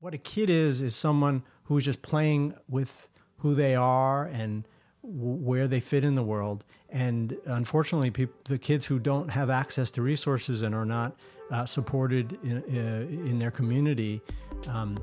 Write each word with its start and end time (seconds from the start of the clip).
What 0.00 0.14
a 0.14 0.18
kid 0.18 0.48
is 0.48 0.80
is 0.80 0.94
someone 0.94 1.42
who's 1.64 1.84
just 1.84 2.02
playing 2.02 2.54
with 2.68 3.08
who 3.38 3.56
they 3.56 3.74
are 3.74 4.26
and 4.26 4.64
where 5.02 5.66
they 5.66 5.80
fit 5.80 6.04
in 6.04 6.14
the 6.14 6.22
world. 6.22 6.64
And 6.88 7.36
unfortunately, 7.46 8.12
peop- 8.12 8.44
the 8.44 8.58
kids 8.58 8.86
who 8.86 9.00
don't 9.00 9.28
have 9.28 9.50
access 9.50 9.90
to 9.92 10.02
resources 10.02 10.62
and 10.62 10.72
are 10.72 10.84
not 10.84 11.16
uh, 11.50 11.66
supported 11.66 12.38
in, 12.44 12.58
uh, 12.58 13.08
in 13.28 13.40
their 13.40 13.50
community, 13.50 14.22
um, 14.68 14.96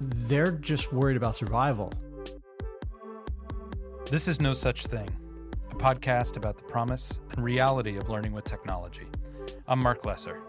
they're 0.00 0.52
just 0.52 0.94
worried 0.94 1.18
about 1.18 1.36
survival. 1.36 1.92
This 4.10 4.28
is 4.28 4.40
No 4.40 4.54
Such 4.54 4.86
Thing, 4.86 5.08
a 5.70 5.74
podcast 5.74 6.38
about 6.38 6.56
the 6.56 6.64
promise 6.64 7.18
and 7.32 7.44
reality 7.44 7.98
of 7.98 8.08
learning 8.08 8.32
with 8.32 8.44
technology. 8.44 9.06
I'm 9.68 9.78
Mark 9.78 10.06
Lesser. 10.06 10.40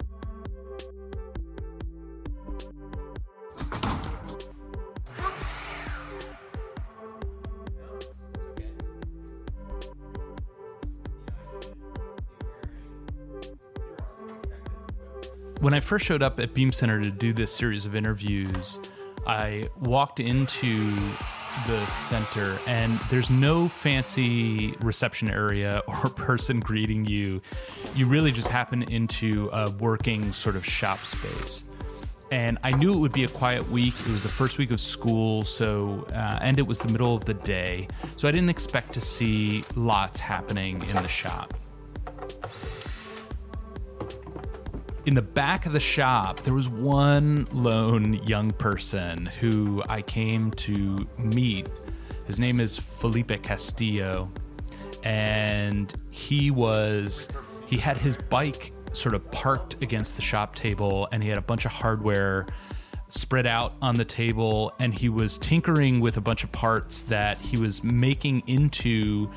When 15.62 15.76
I 15.76 15.80
first 15.80 16.06
showed 16.06 16.24
up 16.24 16.40
at 16.40 16.56
Beam 16.56 16.72
Center 16.72 17.00
to 17.00 17.12
do 17.12 17.34
this 17.34 17.52
series 17.52 17.86
of 17.86 17.96
interviews, 17.96 18.80
I 19.28 19.70
walked 19.80 20.20
into 20.20 20.90
the 21.68 21.86
center 21.86 22.58
and 22.66 22.98
there's 23.12 23.30
no 23.30 23.68
fancy 23.68 24.74
reception 24.82 25.30
area 25.30 25.84
or 25.88 26.10
person 26.10 26.62
greeting 26.62 27.06
you. 27.06 27.44
You 27.94 28.08
really 28.08 28.32
just 28.32 28.48
happen 28.48 28.82
into 28.92 29.52
a 29.54 29.70
working 29.70 30.34
sort 30.34 30.56
of 30.56 30.66
shop 30.66 30.98
space. 30.98 31.64
And 32.32 32.58
I 32.64 32.72
knew 32.72 32.92
it 32.92 32.98
would 32.98 33.14
be 33.14 33.26
a 33.26 33.30
quiet 33.30 33.70
week. 33.70 33.94
It 34.00 34.08
was 34.08 34.24
the 34.24 34.30
first 34.30 34.58
week 34.58 34.72
of 34.72 34.82
school, 34.82 35.44
so 35.44 36.08
uh, 36.12 36.40
and 36.42 36.58
it 36.58 36.66
was 36.66 36.80
the 36.80 36.92
middle 36.92 37.14
of 37.14 37.26
the 37.26 37.36
day, 37.36 37.88
so 38.16 38.28
I 38.28 38.32
didn't 38.32 38.50
expect 38.50 38.94
to 38.94 39.02
see 39.02 39.64
lots 39.76 40.20
happening 40.20 40.82
in 40.90 40.96
the 40.96 41.08
shop. 41.08 41.54
In 45.06 45.16
the 45.16 45.22
back 45.22 45.66
of 45.66 45.74
the 45.74 45.80
shop, 45.80 46.42
there 46.42 46.54
was 46.54 46.70
one 46.70 47.48
lone 47.52 48.14
young 48.26 48.52
person 48.52 49.26
who 49.26 49.82
I 49.90 50.02
came 50.02 50.52
to 50.52 51.08
meet. 51.18 51.68
His 52.28 52.40
name 52.40 52.60
is 52.60 52.78
Felipe 52.78 53.42
Castillo, 53.42 54.32
and 55.04 55.92
he 56.12 56.52
was 56.52 57.28
he 57.66 57.78
had 57.78 57.98
his 57.98 58.18
bike 58.18 58.74
sort 58.94 59.16
of 59.16 59.30
parked 59.32 59.82
against 59.82 60.18
the 60.18 60.22
shop 60.22 60.56
table, 60.56 61.08
and 61.12 61.24
he 61.24 61.30
had 61.30 61.38
a 61.38 61.44
bunch 61.44 61.66
of 61.66 61.72
hardware 61.72 62.46
spread 63.10 63.48
out 63.48 63.74
on 63.82 63.96
the 63.96 64.06
table, 64.06 64.72
and 64.80 64.94
he 64.94 65.10
was 65.10 65.38
tinkering 65.38 66.00
with 66.00 66.18
a 66.18 66.22
bunch 66.22 66.44
of 66.44 66.52
parts 66.52 67.04
that 67.04 67.40
he 67.42 67.58
was 67.58 67.84
making 67.84 68.44
into. 68.46 69.30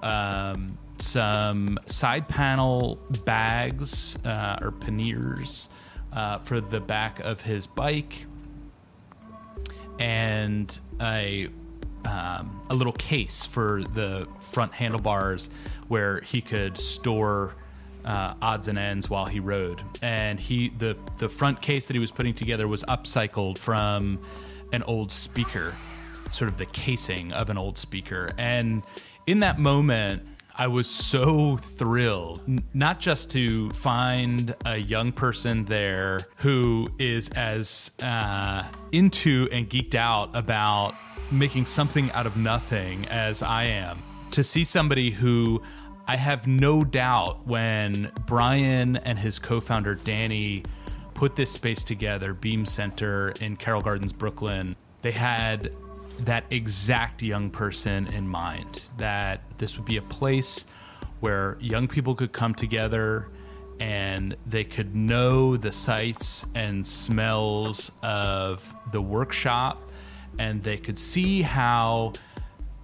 Um, 0.00 0.78
some 1.00 1.78
side 1.86 2.28
panel 2.28 2.96
bags 3.24 4.16
uh, 4.24 4.58
or 4.60 4.72
panniers 4.72 5.68
uh, 6.12 6.38
for 6.38 6.60
the 6.60 6.80
back 6.80 7.20
of 7.20 7.42
his 7.42 7.66
bike, 7.66 8.26
and 9.98 10.78
a 11.00 11.48
um, 12.04 12.62
a 12.70 12.74
little 12.74 12.92
case 12.92 13.44
for 13.44 13.82
the 13.82 14.26
front 14.40 14.72
handlebars 14.72 15.50
where 15.88 16.20
he 16.20 16.40
could 16.40 16.78
store 16.78 17.54
uh, 18.04 18.34
odds 18.40 18.68
and 18.68 18.78
ends 18.78 19.10
while 19.10 19.26
he 19.26 19.40
rode. 19.40 19.82
And 20.00 20.40
he 20.40 20.70
the 20.70 20.96
the 21.18 21.28
front 21.28 21.60
case 21.60 21.86
that 21.86 21.94
he 21.94 22.00
was 22.00 22.12
putting 22.12 22.34
together 22.34 22.66
was 22.66 22.84
upcycled 22.84 23.58
from 23.58 24.20
an 24.72 24.82
old 24.84 25.12
speaker, 25.12 25.74
sort 26.30 26.50
of 26.50 26.58
the 26.58 26.66
casing 26.66 27.32
of 27.32 27.50
an 27.50 27.58
old 27.58 27.78
speaker. 27.78 28.30
And 28.38 28.82
in 29.26 29.40
that 29.40 29.58
moment, 29.58 30.22
I 30.60 30.66
was 30.66 30.88
so 30.88 31.56
thrilled, 31.56 32.40
not 32.74 32.98
just 32.98 33.30
to 33.30 33.70
find 33.70 34.56
a 34.66 34.76
young 34.76 35.12
person 35.12 35.64
there 35.66 36.18
who 36.38 36.88
is 36.98 37.28
as 37.28 37.92
uh, 38.02 38.64
into 38.90 39.48
and 39.52 39.70
geeked 39.70 39.94
out 39.94 40.34
about 40.34 40.96
making 41.30 41.66
something 41.66 42.10
out 42.10 42.26
of 42.26 42.36
nothing 42.36 43.06
as 43.06 43.40
I 43.40 43.66
am, 43.66 44.02
to 44.32 44.42
see 44.42 44.64
somebody 44.64 45.12
who 45.12 45.62
I 46.08 46.16
have 46.16 46.48
no 46.48 46.82
doubt 46.82 47.46
when 47.46 48.10
Brian 48.26 48.96
and 48.96 49.16
his 49.16 49.38
co 49.38 49.60
founder 49.60 49.94
Danny 49.94 50.64
put 51.14 51.36
this 51.36 51.52
space 51.52 51.84
together, 51.84 52.34
Beam 52.34 52.66
Center 52.66 53.28
in 53.40 53.54
Carroll 53.54 53.80
Gardens, 53.80 54.12
Brooklyn, 54.12 54.74
they 55.02 55.12
had 55.12 55.70
that 56.20 56.44
exact 56.50 57.22
young 57.22 57.50
person 57.50 58.06
in 58.08 58.26
mind 58.26 58.82
that 58.96 59.40
this 59.58 59.76
would 59.76 59.86
be 59.86 59.96
a 59.96 60.02
place 60.02 60.64
where 61.20 61.56
young 61.60 61.88
people 61.88 62.14
could 62.14 62.32
come 62.32 62.54
together 62.54 63.28
and 63.80 64.36
they 64.46 64.64
could 64.64 64.94
know 64.94 65.56
the 65.56 65.70
sights 65.70 66.44
and 66.54 66.86
smells 66.86 67.92
of 68.02 68.74
the 68.90 69.00
workshop 69.00 69.80
and 70.38 70.62
they 70.62 70.76
could 70.76 70.98
see 70.98 71.42
how 71.42 72.12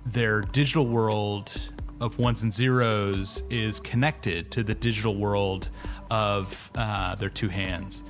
their 0.07 0.41
digital 0.41 0.87
world 0.87 1.73
of 2.01 2.19
ones 2.19 2.43
and 2.43 2.53
zeros 2.53 3.43
is 3.51 3.81
connected 3.81 4.51
to 4.51 4.63
the 4.63 4.75
digital 4.75 5.17
world 5.17 5.71
of 6.11 6.71
uh, 6.77 7.15
their 7.17 7.31
two 7.31 7.49
hands 7.49 8.05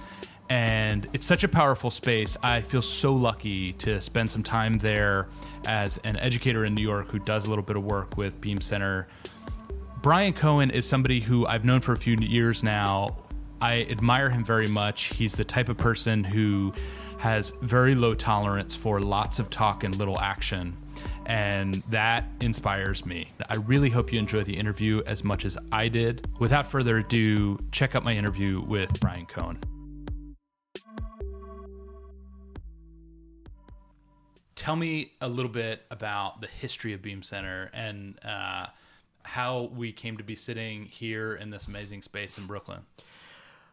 and 0.54 1.08
it's 1.12 1.26
such 1.26 1.42
a 1.42 1.48
powerful 1.48 1.90
space. 1.90 2.36
I 2.40 2.60
feel 2.60 2.80
so 2.80 3.12
lucky 3.12 3.72
to 3.72 4.00
spend 4.00 4.30
some 4.30 4.44
time 4.44 4.74
there 4.74 5.26
as 5.66 5.98
an 6.04 6.16
educator 6.16 6.64
in 6.64 6.76
New 6.76 6.82
York 6.82 7.08
who 7.08 7.18
does 7.18 7.46
a 7.46 7.48
little 7.48 7.64
bit 7.64 7.74
of 7.74 7.82
work 7.82 8.16
with 8.16 8.40
Beam 8.40 8.60
Center. 8.60 9.08
Brian 10.00 10.32
Cohen 10.32 10.70
is 10.70 10.86
somebody 10.86 11.18
who 11.18 11.44
I've 11.44 11.64
known 11.64 11.80
for 11.80 11.90
a 11.90 11.96
few 11.96 12.16
years 12.20 12.62
now. 12.62 13.16
I 13.60 13.82
admire 13.90 14.30
him 14.30 14.44
very 14.44 14.68
much. 14.68 15.06
He's 15.06 15.34
the 15.34 15.42
type 15.42 15.68
of 15.68 15.76
person 15.76 16.22
who 16.22 16.72
has 17.18 17.52
very 17.60 17.96
low 17.96 18.14
tolerance 18.14 18.76
for 18.76 19.00
lots 19.00 19.40
of 19.40 19.50
talk 19.50 19.82
and 19.82 19.96
little 19.96 20.20
action. 20.20 20.76
And 21.26 21.82
that 21.88 22.26
inspires 22.40 23.04
me. 23.04 23.32
I 23.48 23.56
really 23.56 23.90
hope 23.90 24.12
you 24.12 24.20
enjoy 24.20 24.44
the 24.44 24.56
interview 24.56 25.02
as 25.04 25.24
much 25.24 25.46
as 25.46 25.58
I 25.72 25.88
did. 25.88 26.28
Without 26.38 26.68
further 26.68 26.98
ado, 26.98 27.58
check 27.72 27.96
out 27.96 28.04
my 28.04 28.14
interview 28.14 28.60
with 28.60 29.00
Brian 29.00 29.26
Cohen. 29.26 29.58
Tell 34.54 34.76
me 34.76 35.12
a 35.20 35.28
little 35.28 35.50
bit 35.50 35.82
about 35.90 36.40
the 36.40 36.46
history 36.46 36.92
of 36.92 37.02
Beam 37.02 37.22
Center 37.22 37.70
and 37.72 38.18
uh, 38.24 38.66
how 39.22 39.70
we 39.74 39.92
came 39.92 40.16
to 40.16 40.24
be 40.24 40.34
sitting 40.34 40.86
here 40.86 41.34
in 41.34 41.50
this 41.50 41.66
amazing 41.66 42.02
space 42.02 42.38
in 42.38 42.46
Brooklyn. 42.46 42.80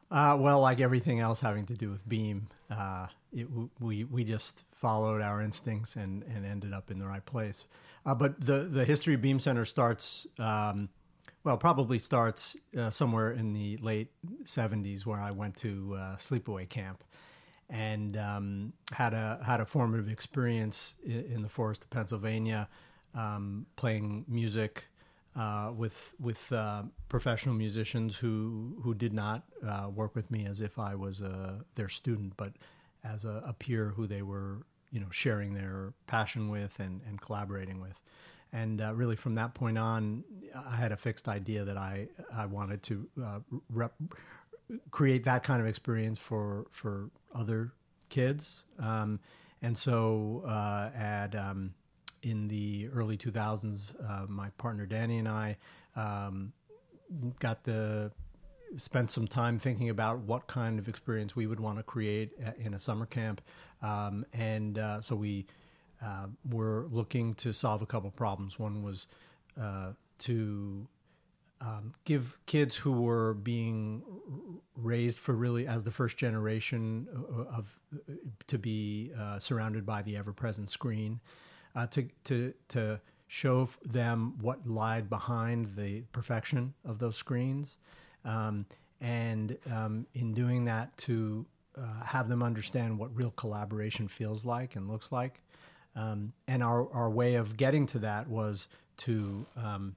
Uh, 0.10 0.36
well, 0.40 0.60
like 0.60 0.80
everything 0.80 1.20
else 1.20 1.40
having 1.40 1.66
to 1.66 1.74
do 1.74 1.90
with 1.90 2.08
Beam, 2.08 2.48
uh, 2.70 3.08
it, 3.32 3.48
we 3.80 4.04
we 4.04 4.26
just 4.26 4.66
followed 4.72 5.22
our 5.22 5.42
instincts 5.42 5.96
and, 5.96 6.24
and 6.24 6.46
ended 6.46 6.74
up 6.74 6.92
in 6.92 7.00
the 7.00 7.06
right 7.06 7.26
place. 7.26 7.68
Uh, 8.06 8.14
but 8.14 8.40
the 8.42 8.68
the 8.70 8.84
history 8.84 9.14
of 9.14 9.22
Beam 9.22 9.40
Center 9.40 9.64
starts, 9.64 10.28
um, 10.38 10.90
well, 11.46 11.58
probably 11.58 11.98
starts 11.98 12.58
uh, 12.78 12.90
somewhere 12.90 13.32
in 13.32 13.54
the 13.54 13.78
late 13.78 14.10
'70s, 14.44 15.06
where 15.06 15.20
I 15.20 15.32
went 15.32 15.56
to 15.58 15.96
uh, 15.98 16.16
sleepaway 16.18 16.68
camp 16.68 17.06
and 17.72 18.18
um, 18.18 18.74
had 18.92 19.14
a 19.14 19.40
had 19.44 19.62
a 19.62 19.66
formative 19.66 20.10
experience 20.10 20.96
in, 21.04 21.26
in 21.26 21.42
the 21.42 21.50
forest 21.50 21.84
of 21.86 21.90
Pennsylvania, 21.90 22.68
um, 23.16 23.66
playing 23.78 24.26
music 24.28 24.86
uh, 25.36 25.72
with 25.76 26.14
with 26.20 26.52
uh, 26.52 26.84
professional 27.08 27.56
musicians 27.56 28.18
who 28.18 28.78
who 28.84 28.94
did 28.94 29.14
not 29.14 29.44
uh, 29.66 29.90
work 29.94 30.16
with 30.16 30.30
me 30.30 30.46
as 30.46 30.62
if 30.62 30.78
I 30.78 30.94
was 30.94 31.22
a, 31.22 31.64
their 31.76 31.90
student, 31.90 32.34
but 32.36 32.54
as 33.04 33.26
a, 33.26 33.42
a, 33.46 33.54
peer 33.54 33.88
who 33.96 34.06
they 34.06 34.22
were 34.22 34.66
you 34.92 35.00
know 35.00 35.10
sharing 35.10 35.54
their 35.54 35.94
passion 36.08 36.50
with 36.50 36.80
and, 36.80 37.02
and 37.08 37.20
collaborating 37.22 37.80
with. 37.80 38.00
And 38.54 38.82
uh, 38.82 38.94
really, 38.94 39.16
from 39.16 39.36
that 39.36 39.54
point 39.54 39.78
on, 39.78 40.26
I 40.54 40.76
had 40.76 40.92
a 40.92 40.98
fixed 40.98 41.30
idea 41.30 41.64
that 41.64 41.78
I 41.78 42.10
I 42.36 42.46
wanted 42.46 42.84
to 42.84 43.08
uh, 43.24 43.40
rep, 43.70 43.94
create 44.92 45.24
that 45.26 45.44
kind 45.44 45.62
of 45.62 45.68
experience 45.68 46.20
for 46.20 46.66
for 46.72 47.10
other 47.34 47.74
kids. 48.10 48.64
Um, 48.80 49.20
and 49.62 49.78
so 49.78 50.44
uh, 50.46 50.90
at 50.96 51.36
um, 51.36 51.74
in 52.24 52.48
the 52.48 52.90
early 52.94 53.18
2000s, 53.18 53.82
uh, 54.08 54.26
my 54.28 54.50
partner 54.58 54.86
Danny 54.86 55.20
and 55.20 55.28
I 55.28 55.58
um, 55.96 56.52
got 57.40 57.64
the 57.64 58.12
spent 58.78 59.12
some 59.12 59.28
time 59.28 59.60
thinking 59.60 59.90
about 59.90 60.20
what 60.20 60.48
kind 60.48 60.80
of 60.80 60.88
experience 60.88 61.36
we 61.36 61.46
would 61.46 61.60
want 61.60 61.78
to 61.78 61.84
create 61.84 62.32
in 62.58 62.74
a 62.74 62.80
summer 62.80 63.06
camp, 63.06 63.42
um, 63.82 64.26
and 64.34 64.78
uh, 64.78 65.02
so 65.02 65.16
we 65.16 65.46
uh, 66.04 66.28
were 66.50 66.88
looking 66.90 67.34
to 67.36 67.54
solve 67.54 67.82
a 67.82 67.86
couple 67.86 68.10
problems. 68.12 68.58
One 68.58 68.82
was 68.82 69.08
uh, 69.60 69.92
to 70.20 70.88
um, 71.62 71.94
give 72.06 72.38
kids 72.46 72.76
who 72.76 72.92
were 72.92 73.36
being 73.36 74.04
raised 74.76 75.20
for 75.20 75.34
really 75.34 75.68
as 75.68 75.84
the 75.84 75.92
first 75.92 76.18
generation 76.18 77.08
of, 77.14 77.48
of 77.48 77.80
to 78.48 78.58
be 78.58 79.12
uh, 79.18 79.40
surrounded 79.40 79.86
by 79.86 80.02
the 80.02 80.18
ever-present 80.18 80.70
screen, 80.70 81.20
uh, 81.76 81.88
to 81.88 82.08
to 82.24 82.54
to 82.70 83.00
show 83.28 83.70
them 83.86 84.34
what 84.42 84.68
lied 84.68 85.10
behind 85.10 85.76
the 85.78 86.02
perfection 86.12 86.74
of 86.84 87.00
those 87.00 87.16
screens, 87.16 87.78
um, 88.26 88.66
and 89.00 89.58
um, 89.72 90.06
in 90.16 90.34
doing 90.34 90.66
that 90.66 90.96
to 90.98 91.46
uh, 91.78 92.04
have 92.04 92.28
them 92.28 92.44
understand 92.44 92.98
what 92.98 93.16
real 93.16 93.32
collaboration 93.32 94.08
feels 94.08 94.44
like 94.44 94.76
and 94.76 94.90
looks 94.90 95.12
like. 95.12 95.42
Um, 95.96 96.34
and 96.48 96.64
our, 96.64 96.92
our 96.94 97.10
way 97.10 97.36
of 97.36 97.58
getting 97.58 97.86
to 97.88 98.00
that 98.00 98.28
was 98.28 98.68
to 98.98 99.46
um, 99.58 99.96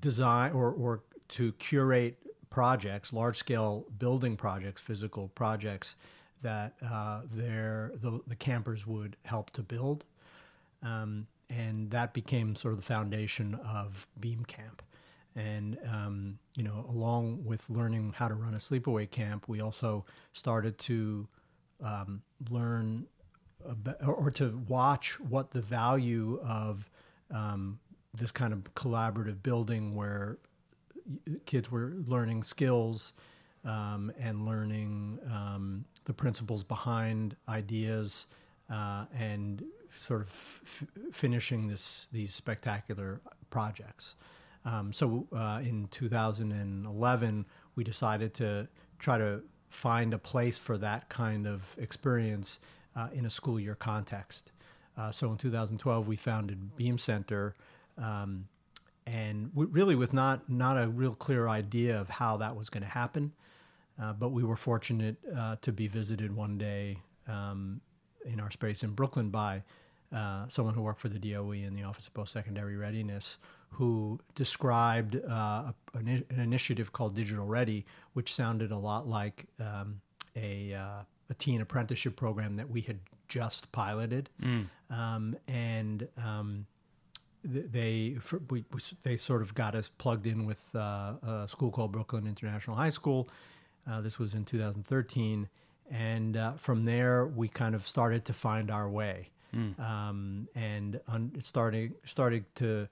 design 0.00 0.52
or, 0.52 0.72
or 0.72 1.02
to 1.28 1.52
curate 1.52 2.18
projects, 2.50 3.12
large 3.12 3.36
scale 3.36 3.84
building 3.98 4.36
projects, 4.36 4.80
physical 4.80 5.28
projects 5.28 5.96
that 6.42 6.74
uh, 6.84 7.22
the, 7.34 8.20
the 8.26 8.36
campers 8.36 8.86
would 8.86 9.16
help 9.24 9.50
to 9.50 9.62
build. 9.62 10.04
Um, 10.82 11.26
and 11.50 11.90
that 11.90 12.12
became 12.12 12.56
sort 12.56 12.72
of 12.72 12.78
the 12.78 12.86
foundation 12.86 13.58
of 13.66 14.06
Beam 14.20 14.44
Camp. 14.44 14.82
And, 15.34 15.78
um, 15.90 16.38
you 16.56 16.64
know, 16.64 16.86
along 16.88 17.44
with 17.44 17.68
learning 17.68 18.14
how 18.16 18.28
to 18.28 18.34
run 18.34 18.54
a 18.54 18.58
sleepaway 18.58 19.10
camp, 19.10 19.48
we 19.48 19.60
also 19.60 20.04
started 20.32 20.78
to 20.78 21.28
um, 21.82 22.22
learn 22.50 23.06
about, 23.64 23.96
or 24.06 24.30
to 24.30 24.62
watch 24.68 25.20
what 25.20 25.50
the 25.50 25.60
value 25.60 26.40
of 26.42 26.88
um, 27.30 27.78
this 28.16 28.30
kind 28.30 28.52
of 28.52 28.62
collaborative 28.74 29.42
building 29.42 29.94
where 29.94 30.38
kids 31.44 31.70
were 31.70 31.94
learning 32.06 32.42
skills 32.42 33.12
um, 33.64 34.12
and 34.18 34.46
learning 34.46 35.18
um, 35.30 35.84
the 36.04 36.12
principles 36.12 36.62
behind 36.64 37.36
ideas 37.48 38.26
uh, 38.70 39.04
and 39.16 39.64
sort 39.94 40.20
of 40.20 40.28
f- 40.28 40.84
finishing 41.12 41.68
this 41.68 42.08
these 42.12 42.34
spectacular 42.34 43.20
projects. 43.50 44.14
Um, 44.64 44.92
so 44.92 45.26
uh, 45.32 45.60
in 45.62 45.88
2011, 45.92 47.46
we 47.76 47.84
decided 47.84 48.34
to 48.34 48.68
try 48.98 49.18
to 49.18 49.42
find 49.68 50.12
a 50.14 50.18
place 50.18 50.58
for 50.58 50.76
that 50.78 51.08
kind 51.08 51.46
of 51.46 51.76
experience 51.78 52.58
uh, 52.96 53.08
in 53.12 53.26
a 53.26 53.30
school 53.30 53.60
year 53.60 53.74
context. 53.74 54.50
Uh, 54.96 55.12
so 55.12 55.30
in 55.30 55.36
2012, 55.36 56.08
we 56.08 56.16
founded 56.16 56.76
Beam 56.76 56.98
Center, 56.98 57.54
um, 57.98 58.48
and 59.06 59.50
really 59.54 59.94
with 59.94 60.12
not 60.12 60.48
not 60.50 60.82
a 60.82 60.88
real 60.88 61.14
clear 61.14 61.48
idea 61.48 61.98
of 62.00 62.08
how 62.08 62.36
that 62.38 62.56
was 62.56 62.68
going 62.68 62.82
to 62.82 62.88
happen. 62.88 63.32
Uh, 64.00 64.12
but 64.12 64.30
we 64.30 64.44
were 64.44 64.56
fortunate 64.56 65.16
uh, 65.34 65.56
to 65.62 65.72
be 65.72 65.88
visited 65.88 66.34
one 66.34 66.58
day 66.58 66.98
um, 67.28 67.80
in 68.26 68.40
our 68.40 68.50
space 68.50 68.82
in 68.82 68.90
Brooklyn 68.90 69.30
by 69.30 69.62
uh, 70.14 70.46
someone 70.48 70.74
who 70.74 70.82
worked 70.82 71.00
for 71.00 71.08
the 71.08 71.18
DOE 71.18 71.52
in 71.52 71.74
the 71.74 71.82
Office 71.82 72.06
of 72.06 72.14
Post 72.14 72.32
Secondary 72.32 72.76
Readiness, 72.76 73.38
who 73.70 74.20
described 74.34 75.16
uh, 75.28 75.72
an, 75.94 76.24
an, 76.30 76.40
initiative 76.40 76.92
called 76.92 77.14
Digital 77.14 77.46
Ready, 77.46 77.84
which 78.12 78.34
sounded 78.34 78.70
a 78.70 78.76
lot 78.76 79.08
like 79.08 79.46
um, 79.60 80.00
a, 80.36 80.74
uh, 80.74 81.02
a 81.30 81.34
teen 81.34 81.60
apprenticeship 81.60 82.16
program 82.16 82.56
that 82.56 82.68
we 82.68 82.82
had 82.82 82.98
just 83.28 83.70
piloted. 83.72 84.30
Mm. 84.42 84.66
Um, 84.90 85.36
and 85.48 86.06
um, 86.18 86.66
they 87.46 88.16
for, 88.20 88.40
we, 88.50 88.64
they 89.02 89.16
sort 89.16 89.42
of 89.42 89.54
got 89.54 89.74
us 89.74 89.90
plugged 89.98 90.26
in 90.26 90.44
with 90.44 90.68
uh, 90.74 91.14
a 91.22 91.46
school 91.48 91.70
called 91.70 91.92
Brooklyn 91.92 92.26
International 92.26 92.76
High 92.76 92.90
School. 92.90 93.28
Uh, 93.88 94.00
this 94.00 94.18
was 94.18 94.34
in 94.34 94.44
2013, 94.44 95.48
and 95.90 96.36
uh, 96.36 96.52
from 96.54 96.84
there 96.84 97.26
we 97.26 97.48
kind 97.48 97.74
of 97.74 97.86
started 97.86 98.24
to 98.24 98.32
find 98.32 98.70
our 98.70 98.88
way, 98.88 99.30
mm. 99.54 99.78
um, 99.78 100.48
and 100.54 101.00
un- 101.08 101.32
starting 101.40 101.94
started 102.04 102.44
to 102.56 102.88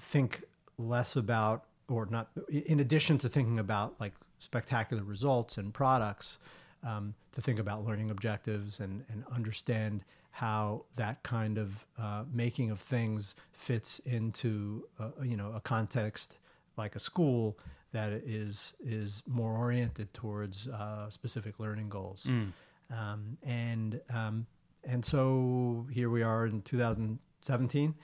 think 0.00 0.44
less 0.76 1.16
about 1.16 1.64
or 1.88 2.06
not. 2.06 2.28
In 2.50 2.80
addition 2.80 3.18
to 3.18 3.28
thinking 3.28 3.58
about 3.58 3.94
like 3.98 4.12
spectacular 4.38 5.02
results 5.02 5.56
and 5.56 5.72
products, 5.72 6.38
um, 6.84 7.14
to 7.32 7.40
think 7.40 7.58
about 7.58 7.84
learning 7.86 8.10
objectives 8.10 8.80
and 8.80 9.04
and 9.10 9.24
understand 9.32 10.04
how 10.38 10.84
that 10.94 11.20
kind 11.24 11.58
of 11.58 11.84
uh, 11.98 12.22
making 12.32 12.70
of 12.70 12.78
things 12.78 13.34
fits 13.50 13.98
into 14.06 14.86
uh, 15.00 15.10
you 15.20 15.36
know 15.36 15.50
a 15.56 15.60
context 15.60 16.36
like 16.76 16.94
a 16.94 17.00
school 17.00 17.58
that 17.90 18.12
is 18.12 18.72
is 18.78 19.24
more 19.26 19.56
oriented 19.56 20.14
towards 20.14 20.68
uh, 20.68 21.10
specific 21.10 21.58
learning 21.58 21.88
goals. 21.88 22.28
Mm. 22.28 22.52
Um, 22.96 23.36
and 23.42 24.00
um, 24.14 24.46
and 24.84 25.04
so 25.04 25.84
here 25.90 26.08
we 26.08 26.22
are 26.22 26.46
in 26.46 26.62
2017, 26.62 27.94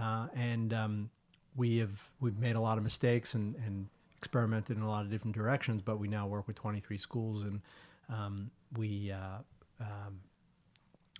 uh, 0.00 0.28
and 0.32 0.72
um, 0.72 1.10
we 1.56 1.78
have 1.78 2.10
we've 2.20 2.38
made 2.38 2.54
a 2.54 2.60
lot 2.60 2.78
of 2.78 2.84
mistakes 2.84 3.34
and, 3.34 3.56
and 3.66 3.88
experimented 4.16 4.76
in 4.76 4.84
a 4.84 4.88
lot 4.88 5.02
of 5.02 5.10
different 5.10 5.34
directions, 5.34 5.82
but 5.82 5.98
we 5.98 6.06
now 6.06 6.28
work 6.28 6.46
with 6.46 6.54
23 6.54 6.96
schools 6.98 7.42
and 7.42 7.60
um, 8.08 8.48
we 8.76 9.10
uh, 9.10 9.38
um, 9.80 10.20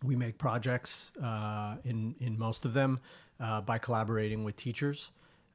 we 0.05 0.17
make 0.17 0.39
projects 0.39 1.13
uh, 1.23 1.77
in 1.85 2.15
in 2.21 2.39
most 2.39 2.65
of 2.65 2.73
them 2.73 2.99
uh, 3.39 3.61
by 3.61 3.79
collaborating 3.79 4.45
with 4.45 4.57
teachers. 4.57 5.11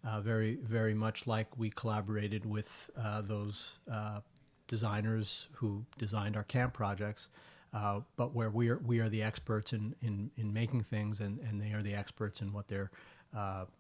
Uh, 0.05 0.21
very 0.21 0.55
very 0.63 0.93
much 0.93 1.25
like 1.25 1.47
we 1.57 1.69
collaborated 1.71 2.45
with 2.45 2.89
uh, 2.97 3.21
those 3.21 3.79
uh, 3.91 4.19
designers 4.67 5.47
who 5.51 5.83
designed 5.97 6.35
our 6.35 6.43
camp 6.43 6.73
projects, 6.73 7.29
uh, 7.73 7.99
but 8.15 8.33
where 8.33 8.51
we 8.51 8.69
are 8.69 8.77
we 8.85 8.99
are 8.99 9.09
the 9.09 9.23
experts 9.23 9.73
in 9.73 9.95
in, 10.01 10.29
in 10.37 10.53
making 10.53 10.81
things, 10.81 11.21
and, 11.21 11.39
and 11.39 11.59
they 11.59 11.71
are 11.71 11.81
the 11.81 11.93
experts 11.93 12.41
in 12.41 12.53
what 12.53 12.67
their 12.67 12.91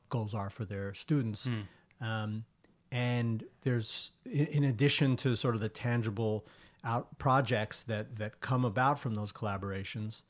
goals 0.09 0.33
are 0.33 0.49
for 0.49 0.65
their 0.65 0.93
students. 0.93 1.47
Mm. 1.47 2.05
Um, 2.05 2.45
and 2.91 3.43
there's 3.61 4.11
in 4.25 4.65
addition 4.65 5.15
to 5.17 5.35
sort 5.35 5.55
of 5.55 5.61
the 5.61 5.69
tangible 5.69 6.45
out 6.83 7.17
projects 7.19 7.83
that 7.83 8.15
that 8.15 8.39
come 8.41 8.65
about 8.65 8.97
from 8.97 9.13
those 9.13 9.31
collaborations 9.31 10.23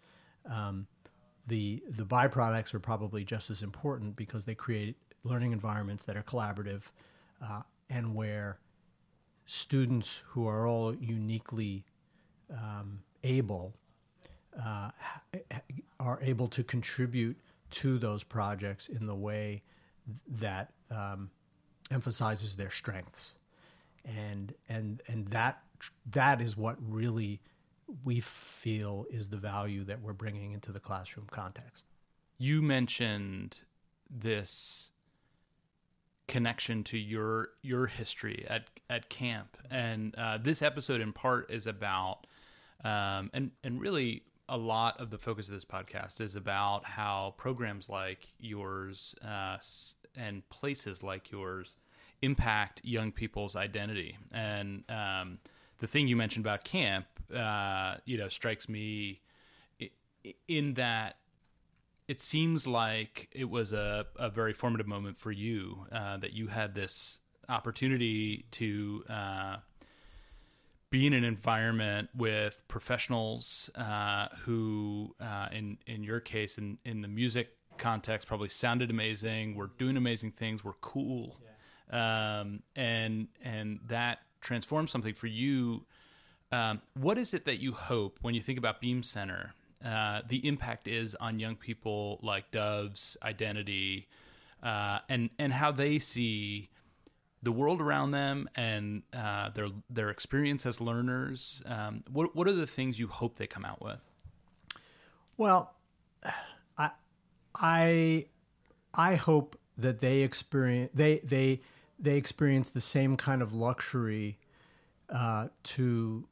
um, 0.50 0.88
the 1.48 1.84
the 1.90 2.04
byproducts 2.04 2.74
are 2.74 2.80
probably 2.80 3.24
just 3.24 3.50
as 3.50 3.62
important 3.62 4.16
because 4.16 4.46
they 4.46 4.56
create 4.56 4.96
learning 5.24 5.52
environments 5.52 6.04
that 6.06 6.16
are 6.16 6.24
collaborative 6.24 6.84
uh, 7.44 7.62
and 7.90 8.14
where 8.14 8.60
students 9.46 10.24
who 10.28 10.48
are 10.48 10.68
all 10.68 10.96
uniquely 10.96 11.86
um, 12.52 13.00
able 13.24 13.74
uh, 14.64 14.90
are 16.00 16.20
able 16.22 16.48
to 16.48 16.64
contribute 16.64 17.38
to 17.72 17.98
those 17.98 18.24
projects 18.24 18.88
in 18.88 19.06
the 19.06 19.16
way 19.16 19.62
that 20.28 20.72
um, 20.92 21.30
emphasizes 21.92 22.56
their 22.56 22.70
strengths. 22.70 23.36
And 24.06 24.54
and 24.70 25.02
and 25.08 25.28
that 25.30 25.64
that 26.12 26.42
is 26.42 26.56
what 26.56 26.78
really 26.80 27.42
we 28.04 28.20
feel 28.20 29.06
is 29.10 29.30
the 29.30 29.38
value 29.38 29.84
that 29.84 30.02
we're 30.02 30.14
bringing 30.14 30.52
into 30.52 30.72
the 30.72 30.80
classroom 30.80 31.28
context. 31.30 31.86
You 32.38 32.62
mentioned 32.62 33.62
this 34.10 34.92
connection 36.28 36.84
to 36.84 36.98
your 36.98 37.50
your 37.62 37.88
history 37.88 38.46
at 38.50 38.64
at 38.90 39.10
camp, 39.10 39.58
and 39.70 40.16
uh, 40.16 40.38
this 40.42 40.62
episode 40.62 41.02
in 41.02 41.14
part 41.14 41.50
is 41.52 41.68
about, 41.68 42.28
um, 42.84 43.30
and 43.34 43.52
and 43.64 43.80
really 43.80 44.24
a 44.50 44.58
lot 44.58 45.00
of 45.00 45.10
the 45.10 45.18
focus 45.18 45.48
of 45.48 45.54
this 45.56 45.66
podcast 45.66 46.22
is 46.22 46.36
about 46.36 46.86
how 46.86 47.34
programs 47.38 47.90
like 47.90 48.28
yours 48.40 49.16
uh, 49.24 49.58
and 50.16 50.48
places 50.50 51.02
like 51.02 51.32
yours 51.32 51.78
impact 52.22 52.82
young 52.84 53.12
people's 53.12 53.56
identity 53.56 54.18
and. 54.32 54.84
Um, 54.90 55.40
the 55.80 55.88
thing 55.88 56.08
you 56.08 56.16
mentioned 56.16 56.46
about 56.46 56.64
camp, 56.64 57.06
uh, 57.36 57.96
you 58.06 58.18
know, 58.18 58.30
strikes 58.30 58.70
me 58.70 59.22
in 60.48 60.74
that 60.76 61.18
it 62.08 62.20
seems 62.20 62.68
like 62.68 63.28
it 63.32 63.50
was 63.50 63.74
a, 63.74 64.06
a 64.18 64.30
very 64.30 64.54
formative 64.54 64.88
moment 64.88 65.18
for 65.18 65.32
you 65.32 65.88
uh, 65.92 66.18
that 66.18 66.34
you 66.34 66.48
had 66.48 66.76
this 66.76 67.20
opportunity 67.50 68.46
to 68.52 69.04
uh, 69.10 69.58
be 70.90 71.08
in 71.08 71.14
an 71.14 71.24
environment 71.24 72.10
with 72.16 72.62
professionals 72.68 73.70
uh, 73.76 74.28
who, 74.44 75.16
uh, 75.20 75.48
in 75.52 75.78
in 75.88 76.04
your 76.04 76.20
case, 76.20 76.58
in 76.58 76.78
in 76.86 77.02
the 77.02 77.08
music 77.08 77.50
context, 77.78 78.28
probably 78.28 78.50
sounded 78.50 78.90
amazing. 78.90 79.56
We're 79.56 79.72
doing 79.78 79.98
amazing 79.98 80.32
things. 80.32 80.64
We're 80.64 80.74
cool, 80.82 81.40
yeah. 81.92 82.40
um, 82.40 82.62
and 82.76 83.28
and 83.44 83.80
that 83.88 84.20
transform 84.46 84.88
something 84.88 85.14
for 85.14 85.28
you, 85.28 85.84
um, 86.52 86.82
what 86.94 87.18
is 87.18 87.34
it 87.34 87.44
that 87.46 87.60
you 87.60 87.74
hope 87.74 88.20
when 88.22 88.34
you 88.34 88.42
think 88.42 88.58
about 88.58 88.80
Beam 88.80 89.04
Center? 89.04 89.54
Uh, 89.84 90.22
the 90.28 90.48
impact 90.48 90.88
is 90.88 91.16
on 91.16 91.40
young 91.40 91.56
people 91.56 92.20
like 92.22 92.50
Dove's 92.52 93.18
identity, 93.22 94.08
uh, 94.64 95.00
and 95.10 95.30
and 95.38 95.52
how 95.52 95.72
they 95.72 96.00
see 96.00 96.70
the 97.44 97.52
world 97.52 97.80
around 97.80 98.12
them 98.12 98.50
and 98.56 99.04
uh, 99.14 99.50
their 99.50 99.68
their 99.90 100.10
experience 100.10 100.66
as 100.66 100.82
learners? 100.82 101.62
Um, 101.66 102.04
what 102.12 102.36
what 102.36 102.48
are 102.48 102.54
the 102.54 102.68
things 102.68 103.00
you 103.00 103.08
hope 103.08 103.38
they 103.38 103.48
come 103.48 103.66
out 103.66 103.82
with? 103.82 104.00
Well, 105.38 105.74
I 106.78 106.92
I 107.54 108.26
I 108.94 109.16
hope 109.16 109.58
that 109.78 110.00
they 110.00 110.22
experience 110.22 110.92
they 110.94 111.20
they 111.20 111.62
they 112.00 112.18
experience 112.18 112.70
the 112.70 112.82
same 112.82 113.18
kind 113.18 113.42
of 113.42 113.54
luxury 113.54 114.38
uh, 115.10 115.48
to 115.64 116.28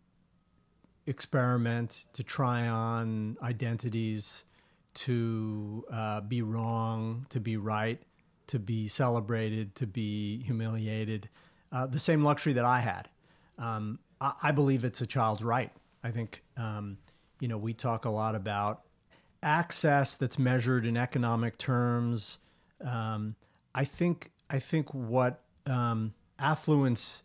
experiment, 1.05 2.05
to 2.13 2.23
try 2.23 2.67
on 2.67 3.37
identities, 3.41 4.43
to 4.93 5.85
uh, 5.91 6.21
be 6.21 6.41
wrong, 6.41 7.25
to 7.29 7.39
be 7.39 7.57
right, 7.57 8.01
to 8.47 8.59
be 8.59 8.87
celebrated, 8.87 9.75
to 9.75 9.87
be 9.87 10.43
humiliated. 10.43 11.29
Uh, 11.71 11.87
the 11.87 11.99
same 11.99 12.23
luxury 12.23 12.53
that 12.53 12.65
I 12.65 12.79
had. 12.79 13.09
Um, 13.57 13.99
I, 14.21 14.33
I, 14.43 14.51
believe 14.51 14.83
it's 14.83 15.01
a 15.01 15.07
child's 15.07 15.43
right. 15.43 15.71
I 16.03 16.11
think, 16.11 16.43
um, 16.57 16.97
you 17.39 17.47
know, 17.47 17.57
we 17.57 17.73
talk 17.73 18.05
a 18.05 18.09
lot 18.09 18.35
about 18.35 18.83
access 19.41 20.15
that's 20.15 20.39
measured 20.39 20.85
in 20.85 20.97
economic 20.97 21.57
terms. 21.57 22.39
Um, 22.83 23.35
I 23.75 23.85
think 23.85 24.31
I 24.49 24.59
think 24.59 24.93
what 24.93 25.42
um, 25.65 26.13
affluence 26.39 27.23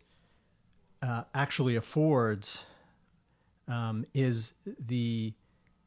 uh, 1.01 1.23
actually 1.33 1.75
affords 1.75 2.65
um, 3.67 4.05
is 4.13 4.53
the 4.65 5.33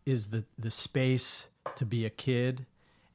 is 0.06 0.28
the 0.30 0.44
the 0.58 0.70
space 0.70 1.46
to 1.76 1.84
be 1.84 2.06
a 2.06 2.10
kid 2.10 2.66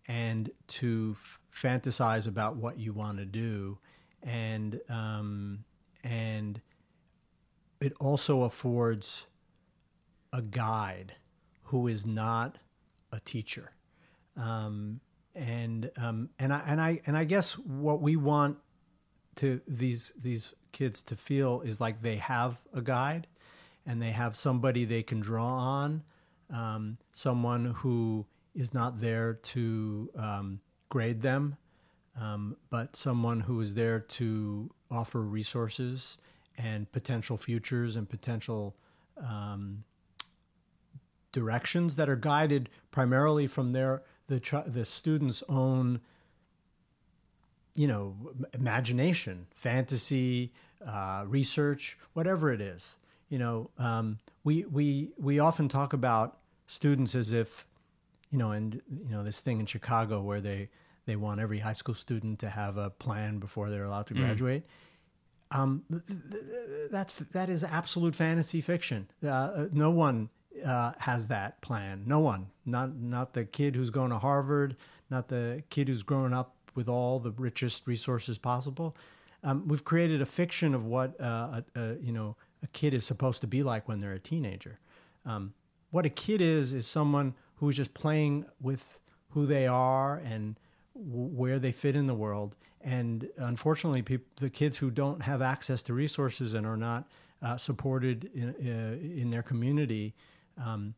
and 0.07 0.49
to 0.67 1.15
f- 1.17 1.41
fantasize 1.51 2.27
about 2.27 2.55
what 2.55 2.77
you 2.77 2.93
want 2.93 3.17
to 3.17 3.25
do. 3.25 3.77
And 4.23 4.79
um, 4.89 5.63
and 6.03 6.61
it 7.81 7.93
also 7.99 8.43
affords 8.43 9.27
a 10.33 10.41
guide 10.41 11.15
who 11.63 11.87
is 11.87 12.05
not 12.05 12.57
a 13.11 13.19
teacher. 13.19 13.71
Um, 14.35 15.01
and 15.35 15.91
um, 15.97 16.29
and 16.39 16.53
I 16.53 16.63
and 16.65 16.81
I 16.81 17.01
and 17.05 17.17
I 17.17 17.23
guess 17.23 17.53
what 17.53 18.01
we 18.01 18.15
want 18.15 18.57
to 19.37 19.61
these 19.67 20.13
these 20.21 20.53
kids 20.71 21.01
to 21.01 21.15
feel 21.15 21.61
is 21.61 21.81
like 21.81 22.01
they 22.01 22.17
have 22.17 22.61
a 22.73 22.81
guide 22.81 23.27
and 23.85 24.01
they 24.01 24.11
have 24.11 24.35
somebody 24.35 24.85
they 24.85 25.01
can 25.01 25.21
draw 25.21 25.47
on, 25.47 26.03
um, 26.53 26.97
someone 27.13 27.65
who 27.65 28.25
is 28.53 28.73
not 28.73 28.99
there 28.99 29.35
to 29.35 30.09
um, 30.17 30.59
grade 30.89 31.21
them, 31.21 31.55
um, 32.19 32.57
but 32.69 32.95
someone 32.95 33.39
who 33.39 33.61
is 33.61 33.73
there 33.73 33.99
to 33.99 34.69
offer 34.91 35.21
resources 35.21 36.17
and 36.57 36.91
potential 36.91 37.37
futures 37.37 37.95
and 37.95 38.09
potential 38.09 38.75
um, 39.25 39.83
directions 41.31 41.95
that 41.95 42.09
are 42.09 42.15
guided 42.15 42.69
primarily 42.91 43.47
from 43.47 43.71
their 43.71 44.03
the 44.27 44.63
the 44.67 44.83
student's 44.83 45.43
own 45.47 46.01
you 47.77 47.87
know 47.87 48.15
imagination 48.53 49.47
fantasy 49.51 50.51
uh, 50.85 51.23
research 51.27 51.97
whatever 52.13 52.51
it 52.51 52.59
is 52.59 52.97
you 53.29 53.39
know 53.39 53.69
um, 53.77 54.17
we 54.43 54.65
we 54.65 55.11
we 55.17 55.39
often 55.39 55.69
talk 55.69 55.93
about 55.93 56.39
students 56.65 57.15
as 57.15 57.31
if 57.31 57.65
you 58.31 58.37
know 58.37 58.51
and 58.51 58.81
you 59.05 59.11
know 59.11 59.23
this 59.23 59.39
thing 59.39 59.59
in 59.61 59.65
chicago 59.65 60.21
where 60.21 60.41
they 60.41 60.67
they 61.05 61.15
want 61.15 61.39
every 61.39 61.59
high 61.59 61.73
school 61.73 61.95
student 61.95 62.39
to 62.39 62.49
have 62.49 62.75
a 62.75 62.89
plan 62.89 63.37
before 63.37 63.69
they're 63.69 63.85
allowed 63.85 64.07
to 64.07 64.13
mm. 64.13 64.17
graduate 64.17 64.67
mm. 65.53 65.59
um, 65.59 65.83
that's 66.91 67.13
that 67.31 67.49
is 67.49 67.63
absolute 67.63 68.15
fantasy 68.15 68.59
fiction 68.59 69.07
uh, 69.25 69.67
no 69.71 69.91
one 69.91 70.29
uh, 70.65 70.93
has 70.99 71.27
that 71.27 71.61
plan. 71.61 72.03
No 72.05 72.19
one, 72.19 72.47
not 72.65 72.95
not 72.95 73.33
the 73.33 73.45
kid 73.45 73.75
who's 73.75 73.89
going 73.89 74.09
to 74.11 74.17
Harvard, 74.17 74.75
not 75.09 75.27
the 75.27 75.63
kid 75.69 75.87
who's 75.87 76.03
growing 76.03 76.33
up 76.33 76.55
with 76.77 76.87
all 76.87 77.19
the 77.19 77.31
richest 77.31 77.85
resources 77.87 78.37
possible. 78.37 78.95
Um, 79.43 79.67
we've 79.67 79.83
created 79.83 80.21
a 80.21 80.25
fiction 80.25 80.73
of 80.73 80.85
what 80.85 81.19
uh, 81.19 81.61
a, 81.75 81.79
a, 81.79 81.95
you 81.97 82.13
know 82.13 82.37
a 82.63 82.67
kid 82.67 82.93
is 82.93 83.05
supposed 83.05 83.41
to 83.41 83.47
be 83.47 83.63
like 83.63 83.87
when 83.87 83.99
they're 83.99 84.13
a 84.13 84.19
teenager. 84.19 84.79
Um, 85.25 85.53
what 85.91 86.05
a 86.05 86.09
kid 86.09 86.41
is 86.41 86.73
is 86.73 86.87
someone 86.87 87.35
who's 87.55 87.75
just 87.75 87.93
playing 87.93 88.45
with 88.61 88.99
who 89.31 89.45
they 89.45 89.67
are 89.67 90.17
and 90.17 90.57
w- 90.95 91.27
where 91.27 91.59
they 91.59 91.71
fit 91.71 91.95
in 91.95 92.07
the 92.07 92.15
world. 92.15 92.55
And 92.81 93.29
unfortunately, 93.37 94.19
the 94.37 94.49
kids 94.49 94.77
who 94.77 94.89
don't 94.89 95.23
have 95.23 95.41
access 95.41 95.83
to 95.83 95.93
resources 95.93 96.53
and 96.53 96.65
are 96.65 96.77
not 96.77 97.09
uh, 97.41 97.57
supported 97.57 98.29
in, 98.33 98.49
uh, 98.49 99.21
in 99.21 99.29
their 99.29 99.43
community 99.43 100.13
um, 100.57 100.95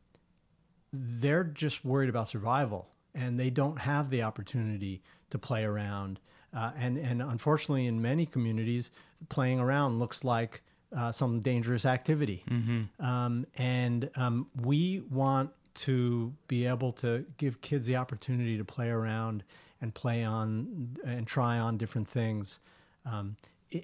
they're 0.92 1.44
just 1.44 1.84
worried 1.84 2.08
about 2.08 2.28
survival 2.28 2.88
and 3.14 3.38
they 3.38 3.50
don't 3.50 3.78
have 3.78 4.10
the 4.10 4.22
opportunity 4.22 5.02
to 5.30 5.38
play 5.38 5.64
around. 5.64 6.20
Uh, 6.52 6.72
and, 6.78 6.98
and 6.98 7.22
unfortunately, 7.22 7.86
in 7.86 8.02
many 8.02 8.26
communities, 8.26 8.90
playing 9.28 9.60
around 9.60 9.98
looks 9.98 10.24
like 10.24 10.62
uh, 10.96 11.12
some 11.12 11.40
dangerous 11.40 11.86
activity. 11.86 12.44
Mm-hmm. 12.50 13.04
Um, 13.04 13.46
and 13.56 14.10
um, 14.16 14.48
we 14.60 15.02
want 15.10 15.50
to 15.74 16.32
be 16.48 16.66
able 16.66 16.92
to 16.92 17.24
give 17.36 17.60
kids 17.60 17.86
the 17.86 17.96
opportunity 17.96 18.58
to 18.58 18.64
play 18.64 18.88
around 18.88 19.44
and 19.80 19.94
play 19.94 20.24
on 20.24 20.96
and 21.04 21.26
try 21.26 21.58
on 21.58 21.78
different 21.78 22.08
things. 22.08 22.58
Um, 23.06 23.36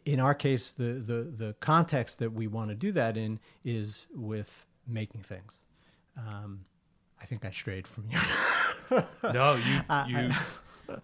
in 0.04 0.18
our 0.18 0.34
case, 0.34 0.70
the, 0.70 0.94
the, 0.94 1.22
the 1.22 1.54
context 1.60 2.18
that 2.18 2.32
we 2.32 2.48
want 2.48 2.70
to 2.70 2.74
do 2.74 2.90
that 2.92 3.16
in 3.16 3.38
is 3.64 4.08
with 4.14 4.66
making 4.86 5.22
things. 5.22 5.58
Um, 6.18 6.64
I 7.20 7.24
think 7.24 7.44
I 7.44 7.50
strayed 7.50 7.86
from 7.86 8.04
you. 8.10 9.02
no, 9.32 9.54
you 9.54 9.80
you 10.08 10.34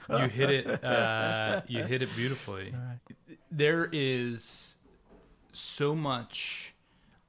you 0.08 0.28
hit 0.28 0.50
it. 0.50 0.84
Uh, 0.84 1.62
you 1.66 1.84
hit 1.84 2.02
it 2.02 2.14
beautifully. 2.16 2.72
Right. 2.72 3.36
There 3.50 3.88
is 3.92 4.76
so 5.52 5.94
much 5.94 6.74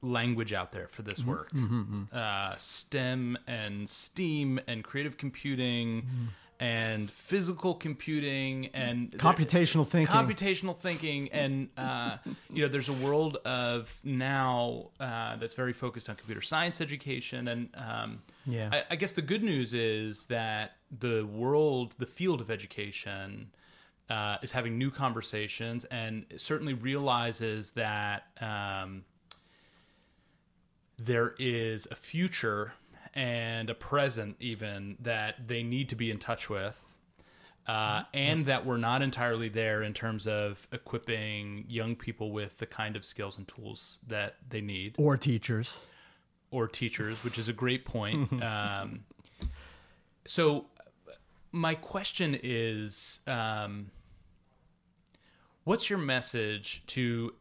language 0.02 0.52
out 0.52 0.70
there 0.70 0.88
for 0.88 1.02
this 1.02 1.20
mm-hmm. 1.20 1.30
work. 1.30 1.52
Mm-hmm, 1.52 1.80
mm-hmm. 1.80 2.16
Uh, 2.16 2.56
STEM 2.56 3.38
and 3.46 3.88
STEAM 3.88 4.60
and 4.66 4.84
creative 4.84 5.16
computing. 5.16 6.02
Mm 6.02 6.28
and 6.60 7.10
physical 7.10 7.74
computing 7.74 8.66
and 8.74 9.10
computational 9.12 9.86
thinking. 9.86 10.14
Computational 10.14 10.76
thinking 10.76 11.28
and 11.32 11.68
uh, 11.76 12.18
you 12.52 12.62
know 12.62 12.68
there's 12.68 12.88
a 12.88 12.94
world 12.94 13.38
of 13.44 13.92
now 14.04 14.90
uh, 15.00 15.36
that's 15.36 15.54
very 15.54 15.72
focused 15.72 16.08
on 16.08 16.16
computer 16.16 16.40
science 16.40 16.80
education 16.80 17.48
and 17.48 17.68
um, 17.78 18.22
yeah. 18.46 18.70
I, 18.72 18.84
I, 18.90 18.96
guess 18.96 19.12
the 19.12 19.22
good 19.22 19.42
news 19.42 19.74
is 19.74 20.26
that 20.26 20.76
the 20.96 21.24
world 21.24 21.96
the 21.98 22.06
field 22.06 22.40
of 22.40 22.50
education 22.50 23.50
uh, 24.08 24.36
is 24.42 24.52
having 24.52 24.78
new 24.78 24.90
conversations 24.90 25.84
and 25.86 26.26
certainly 26.36 26.74
realizes 26.74 27.70
that 27.70 28.26
um, 28.40 29.04
there 30.98 31.34
is 31.38 31.88
a 31.90 31.94
future 31.94 32.74
and 33.14 33.70
a 33.70 33.74
present 33.74 34.36
even 34.40 34.96
that 35.00 35.46
they 35.46 35.62
need 35.62 35.88
to 35.88 35.96
be 35.96 36.10
in 36.10 36.18
touch 36.18 36.50
with. 36.50 36.82
Uh, 37.66 38.02
and 38.12 38.44
that 38.44 38.66
we're 38.66 38.76
not 38.76 39.00
entirely 39.00 39.48
there 39.48 39.82
in 39.82 39.94
terms 39.94 40.26
of 40.26 40.68
equipping 40.70 41.64
young 41.66 41.96
people 41.96 42.30
with 42.30 42.58
the 42.58 42.66
kind 42.66 42.94
of 42.94 43.06
skills 43.06 43.38
and 43.38 43.48
tools 43.48 44.00
that 44.06 44.34
they 44.46 44.60
need, 44.60 44.94
or 44.98 45.16
teachers, 45.16 45.80
or 46.50 46.68
teachers, 46.68 47.24
which 47.24 47.38
is 47.38 47.48
a 47.48 47.54
great 47.54 47.86
point. 47.86 48.30
um, 48.42 49.04
so, 50.26 50.66
my 51.52 51.74
question 51.74 52.38
is, 52.42 53.20
um, 53.26 53.90
what's 55.64 55.88
your 55.88 55.98
message 55.98 56.82
to 56.88 57.32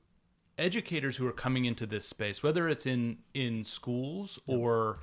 educators 0.57 1.17
who 1.17 1.27
are 1.27 1.33
coming 1.33 1.65
into 1.65 1.85
this 1.85 2.07
space, 2.07 2.41
whether 2.41 2.69
it's 2.69 2.85
in 2.85 3.17
in 3.33 3.65
schools 3.65 4.39
or 4.47 4.99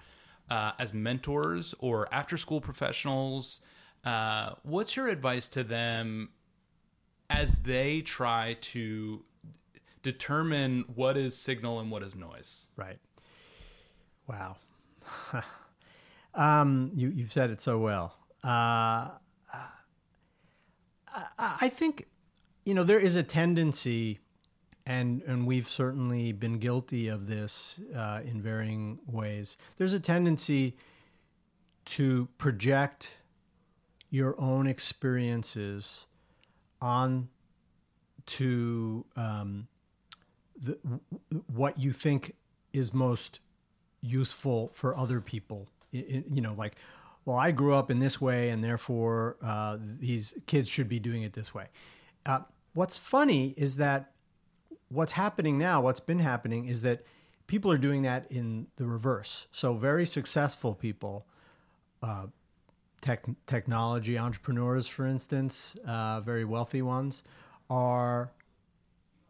uh, 0.50 0.73
as 0.78 0.92
mentors 0.92 1.75
or 1.78 2.12
after 2.12 2.37
school 2.37 2.61
professionals. 2.61 3.61
Uh, 4.04 4.54
what's 4.62 4.97
your 4.97 5.09
advice 5.09 5.49
to 5.49 5.62
them 5.62 6.30
as 7.28 7.62
they 7.62 8.00
try 8.00 8.57
to 8.61 9.23
determine 10.02 10.85
what 10.95 11.16
is 11.16 11.37
signal 11.37 11.80
and 11.80 11.90
what 11.90 12.02
is 12.02 12.16
noise? 12.16 12.66
Right. 12.76 12.99
Wow. 14.26 14.57
um, 16.35 16.90
you, 16.95 17.11
you've 17.11 17.33
said 17.33 17.50
it 17.50 17.61
so 17.61 17.78
well. 17.78 18.16
Uh, 18.42 19.11
I, 21.12 21.57
I 21.61 21.69
think, 21.69 22.07
you 22.64 22.75
know, 22.75 22.85
there 22.85 22.99
is 22.99 23.16
a 23.16 23.23
tendency 23.23 24.21
and 24.90 25.23
and 25.26 25.47
we've 25.47 25.68
certainly 25.68 26.32
been 26.32 26.59
guilty 26.59 27.06
of 27.06 27.28
this 27.28 27.78
uh, 27.94 28.20
in 28.25 28.42
varying 28.42 28.99
ways. 29.06 29.56
There's 29.76 29.94
a 29.94 30.00
tendency 30.00 30.76
to 31.97 32.28
project 32.38 33.18
your 34.11 34.35
own 34.40 34.66
experiences 34.66 36.06
on 36.82 37.28
to 38.26 39.04
um, 39.16 39.68
the, 40.61 40.76
what 41.54 41.78
you 41.78 41.92
think 41.92 42.35
is 42.73 42.92
most 42.92 43.38
useful 44.00 44.70
for 44.75 44.97
other 44.97 45.20
people. 45.20 45.68
I- 45.94 45.99
I- 45.99 46.25
you 46.32 46.40
know, 46.42 46.54
like, 46.54 46.75
well, 47.25 47.37
I 47.37 47.52
grew 47.52 47.75
up 47.75 47.90
in 47.90 48.00
this 48.00 48.20
way, 48.20 48.50
and 48.50 48.62
therefore 48.64 49.37
uh, 49.42 49.78
these 49.80 50.35
kids 50.47 50.68
should 50.68 50.88
be 50.88 50.99
doing 50.99 51.23
it 51.23 51.32
this 51.35 51.54
way. 51.54 51.66
Uh, 52.26 52.40
what's 52.75 52.99
funny 52.99 53.54
is 53.56 53.76
that 53.76 54.12
what's 54.90 55.12
happening 55.12 55.56
now, 55.59 55.80
what's 55.80 56.00
been 56.00 56.18
happening, 56.18 56.66
is 56.66 56.82
that 56.82 57.04
people 57.47 57.70
are 57.70 57.78
doing 57.78 58.02
that 58.02 58.30
in 58.30 58.66
the 58.76 58.87
reverse. 58.87 59.47
So, 59.52 59.75
very 59.75 60.04
successful 60.04 60.75
people, 60.75 61.26
uh, 62.02 62.26
tech, 63.00 63.25
technology 63.47 64.18
entrepreneurs, 64.18 64.87
for 64.87 65.06
instance, 65.06 65.76
uh, 65.87 66.20
very 66.20 66.44
wealthy 66.44 66.82
ones, 66.82 67.23
are 67.68 68.32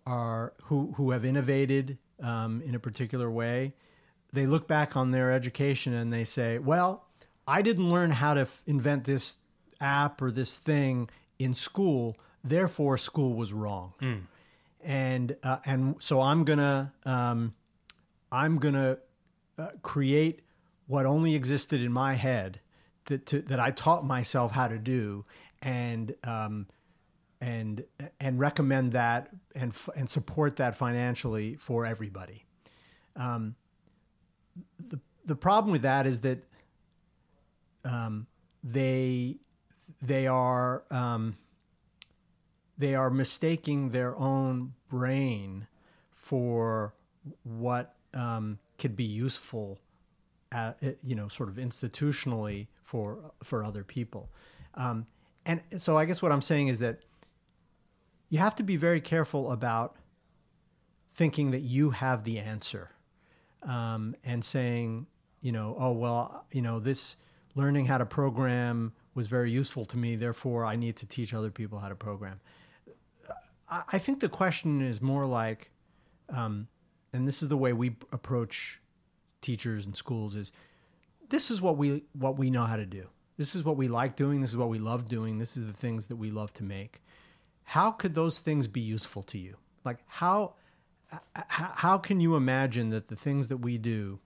are 0.07 0.55
who 0.65 0.93
who 0.97 1.11
have 1.11 1.25
innovated 1.25 1.99
um, 2.23 2.63
in 2.63 2.75
a 2.75 2.79
particular 2.79 3.31
way. 3.31 3.75
They 4.33 4.47
look 4.47 4.67
back 4.67 4.97
on 4.97 5.11
their 5.11 5.31
education 5.31 5.93
and 5.93 6.13
they 6.13 6.25
say, 6.25 6.59
"Well, 6.59 7.07
I 7.47 7.63
didn't 7.63 7.91
learn 7.91 8.11
how 8.11 8.35
to 8.35 8.43
f- 8.43 8.63
invent 8.67 9.05
this 9.05 9.37
app 9.81 10.23
or 10.23 10.31
this 10.31 10.57
thing 10.57 11.09
in 11.39 11.53
school, 11.55 12.17
therefore 12.43 12.97
school 12.99 13.35
was 13.35 13.53
wrong." 13.53 13.93
And 14.83 15.37
uh, 15.43 15.59
and 15.65 15.97
so 16.01 16.21
I'm 16.21 16.45
gonna 16.45 16.93
um, 17.05 17.55
I'm 18.33 18.59
gonna 18.59 18.99
uh, 19.59 19.69
create 19.83 20.41
what 20.87 21.07
only 21.07 21.35
existed 21.35 21.81
in 21.83 21.93
my 21.93 22.15
head 22.15 22.61
that 23.07 23.27
to, 23.27 23.43
that 23.43 23.61
I 23.61 23.71
taught 23.73 24.07
myself 24.07 24.53
how 24.53 24.69
to 24.69 24.79
do, 24.79 25.25
and 25.61 26.15
um, 26.25 26.67
and 27.41 27.85
and 28.21 28.39
recommend 28.39 28.93
that 28.93 29.31
and 29.55 29.75
and 29.97 30.09
support 30.09 30.57
that 30.57 30.75
financially 30.75 31.57
for 31.57 31.85
everybody. 31.85 32.45
Um, 33.17 33.57
the 34.79 35.01
the 35.25 35.37
problem 35.37 35.73
with 35.73 35.83
that 35.83 36.07
is 36.07 36.21
that 36.21 36.45
um, 37.85 38.27
they 38.63 39.37
they 40.03 40.27
are 40.27 40.85
um, 40.91 41.37
they 42.81 42.95
are 42.95 43.11
mistaking 43.11 43.91
their 43.91 44.17
own 44.17 44.73
brain 44.89 45.67
for 46.11 46.95
what 47.45 47.95
um, 48.15 48.59
could 48.79 48.97
be 48.97 49.05
useful 49.05 49.79
at, 50.51 50.83
you 51.05 51.15
know 51.15 51.29
sort 51.29 51.49
of 51.49 51.57
institutionally 51.57 52.67
for 52.83 53.33
for 53.43 53.63
other 53.63 53.85
people. 53.85 54.29
Um, 54.75 55.07
and 55.47 55.61
so 55.79 55.97
i 55.97 56.05
guess 56.05 56.23
what 56.23 56.33
i'm 56.33 56.43
saying 56.43 56.69
is 56.69 56.79
that 56.79 57.01
you 58.29 58.39
have 58.39 58.55
to 58.55 58.63
be 58.63 58.77
very 58.77 59.01
careful 59.01 59.51
about 59.51 59.97
thinking 61.15 61.51
that 61.51 61.61
you 61.61 61.91
have 61.91 62.25
the 62.25 62.39
answer 62.39 62.91
um, 63.63 64.15
and 64.25 64.45
saying 64.45 65.07
you 65.41 65.53
know 65.53 65.77
oh 65.79 65.93
well 65.93 66.45
you 66.53 66.63
know 66.63 66.79
this 66.79 67.17
learning 67.55 67.87
how 67.87 67.99
to 67.99 68.07
program 68.07 68.93
was 69.15 69.27
very 69.27 69.51
useful 69.51 69.85
to 69.85 69.97
me 69.97 70.17
therefore 70.17 70.65
i 70.65 70.77
need 70.77 70.97
to 70.97 71.07
teach 71.07 71.35
other 71.35 71.51
people 71.51 71.79
how 71.79 71.89
to 71.89 71.97
program 71.97 72.41
i, 73.71 73.99
think 73.99 74.21
the 74.21 74.29
question 74.29 74.81
is 74.81 75.01
more 75.01 75.27
like 75.27 75.71
um, 76.29 76.69
and 77.13 77.27
this 77.27 77.43
is 77.43 77.49
the 77.49 77.57
way 77.57 77.73
we 77.73 77.97
approach 78.13 78.81
teachers 79.41 79.85
and 79.85 79.97
schools 79.97 80.37
is 80.37 80.53
this 81.29 81.51
is 81.51 81.63
what 81.63 81.77
we 81.77 82.05
what 82.13 82.37
we 82.37 82.51
know 82.51 82.65
how 82.65 82.77
to 82.77 82.87
do. 82.87 83.07
This 83.37 83.55
is 83.55 83.65
what 83.65 83.77
we 83.77 83.89
like 83.89 84.17
doing. 84.17 84.41
This 84.41 84.51
is 84.51 84.57
what 84.57 84.69
we 84.69 84.79
love 84.79 85.09
doing. 85.09 85.39
This 85.39 85.57
is 85.57 85.67
the 85.67 85.73
things 85.73 86.09
that 86.09 86.17
we 86.17 86.31
love 86.31 86.53
to 86.55 86.65
make. 86.65 87.01
How 87.63 87.91
could 87.91 88.15
those 88.15 88.39
things 88.39 88.67
be 88.67 88.81
useful 88.81 89.23
to 89.25 89.39
you? 89.39 89.57
Like 89.85 89.99
how 90.07 90.55
how, 91.35 91.73
how 91.75 91.99
can 91.99 92.21
you 92.21 92.37
imagine 92.37 92.91
that 92.91 93.09
the 93.09 93.17
things 93.17 93.49
that 93.49 93.57
we 93.57 93.79
do 93.79 94.19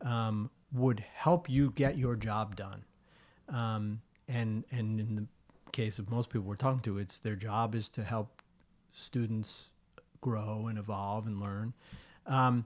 um, 0.00 0.50
would 0.72 1.00
help 1.14 1.50
you 1.50 1.70
get 1.72 1.98
your 1.98 2.14
job 2.16 2.54
done? 2.54 2.84
Um, 3.48 4.00
and 4.28 4.64
and 4.70 5.00
in 5.00 5.14
the 5.16 5.26
case 5.72 5.98
of 5.98 6.10
most 6.10 6.30
people 6.30 6.46
we're 6.46 6.56
talking 6.56 6.80
to 6.80 6.96
it's 6.96 7.18
their 7.18 7.36
job 7.36 7.74
is 7.74 7.90
to 7.90 8.02
help 8.02 8.35
students 8.96 9.70
grow 10.20 10.66
and 10.68 10.78
evolve 10.78 11.26
and 11.26 11.40
learn 11.40 11.72
um, 12.26 12.64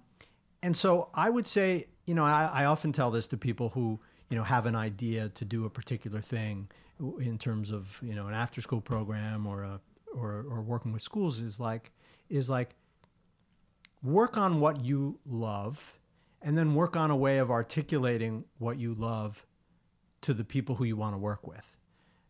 and 0.62 0.76
so 0.76 1.08
I 1.14 1.30
would 1.30 1.46
say, 1.46 1.86
you 2.06 2.14
know, 2.14 2.24
I, 2.24 2.50
I, 2.52 2.64
often 2.66 2.92
tell 2.92 3.10
this 3.10 3.26
to 3.28 3.36
people 3.36 3.70
who, 3.70 3.98
you 4.28 4.36
know, 4.36 4.44
have 4.44 4.66
an 4.66 4.74
idea 4.74 5.28
to 5.30 5.44
do 5.44 5.64
a 5.64 5.70
particular 5.70 6.20
thing 6.20 6.68
in 7.20 7.38
terms 7.38 7.70
of, 7.70 8.00
you 8.02 8.14
know, 8.14 8.26
an 8.26 8.34
after 8.34 8.60
school 8.60 8.80
program 8.80 9.46
or 9.46 9.62
a, 9.62 9.80
or, 10.14 10.44
or 10.50 10.60
working 10.60 10.92
with 10.92 11.02
schools 11.02 11.38
is 11.38 11.58
like, 11.58 11.92
is 12.28 12.50
like 12.50 12.74
work 14.02 14.36
on 14.36 14.60
what 14.60 14.84
you 14.84 15.18
love 15.26 15.98
and 16.42 16.56
then 16.56 16.74
work 16.74 16.96
on 16.96 17.10
a 17.10 17.16
way 17.16 17.38
of 17.38 17.50
articulating 17.50 18.44
what 18.58 18.78
you 18.78 18.94
love 18.94 19.46
to 20.22 20.34
the 20.34 20.44
people 20.44 20.74
who 20.74 20.84
you 20.84 20.96
want 20.96 21.14
to 21.14 21.18
work 21.18 21.46
with. 21.46 21.76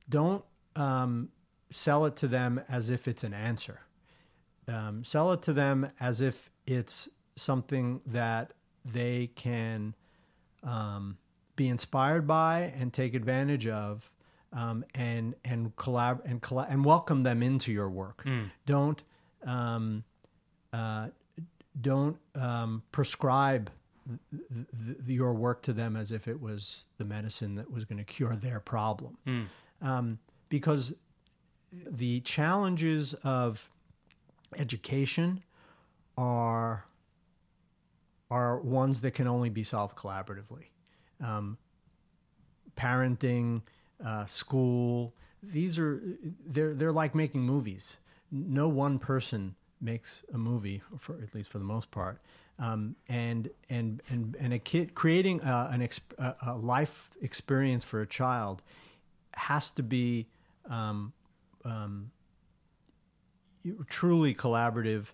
Don't 0.09 0.45
um, 0.77 1.31
sell 1.71 2.07
it 2.07 2.17
to 2.17 2.29
them 2.29 2.61
as 2.69 2.91
if 2.91 3.09
it's 3.09 3.25
an 3.25 3.35
answer. 3.35 3.81
Um, 4.71 5.03
sell 5.05 5.33
it 5.33 5.43
to 5.43 5.53
them 5.53 5.91
as 5.99 6.21
if 6.21 6.51
it's 6.67 7.09
something 7.37 8.01
that 8.07 8.53
they 8.85 9.31
can 9.35 9.95
um, 10.63 11.17
be 11.57 11.69
inspired 11.69 12.27
by 12.27 12.73
and 12.79 12.93
take 12.93 13.15
advantage 13.15 13.67
of, 13.67 14.11
um, 14.53 14.85
and 14.95 15.35
and 15.45 15.75
collab 15.77 16.21
and 16.25 16.41
collab 16.41 16.67
and 16.71 16.85
welcome 16.85 17.23
them 17.23 17.43
into 17.43 17.73
your 17.73 17.89
work. 17.91 18.23
Don't 18.67 19.03
um, 19.45 20.05
uh, 20.73 21.09
don't 21.81 22.17
um, 22.35 22.83
prescribe 22.93 23.71
th- 24.31 24.67
th- 24.85 24.99
your 25.07 25.33
work 25.35 25.63
to 25.63 25.73
them 25.73 25.97
as 25.97 26.13
if 26.13 26.29
it 26.29 26.41
was 26.41 26.85
the 26.99 27.05
medicine 27.05 27.55
that 27.57 27.71
was 27.71 27.85
going 27.85 27.99
to 27.99 28.05
cure 28.05 28.37
their 28.37 28.61
problem, 28.61 29.17
um, 29.83 30.19
because 30.49 30.95
the 31.73 32.21
challenges 32.21 33.15
of 33.25 33.71
education 34.57 35.43
are 36.17 36.85
are 38.31 38.61
ones 38.61 39.01
that 39.01 39.13
can 39.13 39.27
only 39.27 39.49
be 39.51 39.65
solved 39.65 39.97
collaboratively. 39.97 40.67
Um, 41.23 41.59
parenting, 42.77 43.63
uh, 44.05 44.25
school, 44.27 45.15
these 45.43 45.79
are 45.79 46.01
they're 46.47 46.75
they're 46.75 46.93
like 46.93 47.15
making 47.15 47.43
movies. 47.43 47.99
No 48.31 48.69
one 48.69 48.99
person 48.99 49.55
makes 49.81 50.23
a 50.33 50.39
movie, 50.39 50.83
for 50.97 51.15
at 51.23 51.35
least 51.35 51.51
for 51.51 51.59
the 51.59 51.65
most 51.65 51.91
part. 51.91 52.21
Um, 52.59 52.95
and 53.09 53.51
and 53.71 54.03
and 54.11 54.37
and 54.39 54.53
a 54.53 54.59
kid 54.59 54.95
creating 54.95 55.41
uh, 55.41 55.71
an 55.73 55.81
exp- 55.81 56.19
a, 56.19 56.37
a 56.47 56.57
life 56.57 57.11
experience 57.23 57.85
for 57.85 58.03
a 58.03 58.07
child 58.07 58.63
has 59.33 59.71
to 59.71 59.83
be 59.83 60.27
um, 60.69 61.13
um, 61.65 62.11
truly 63.89 64.35
collaborative 64.35 65.07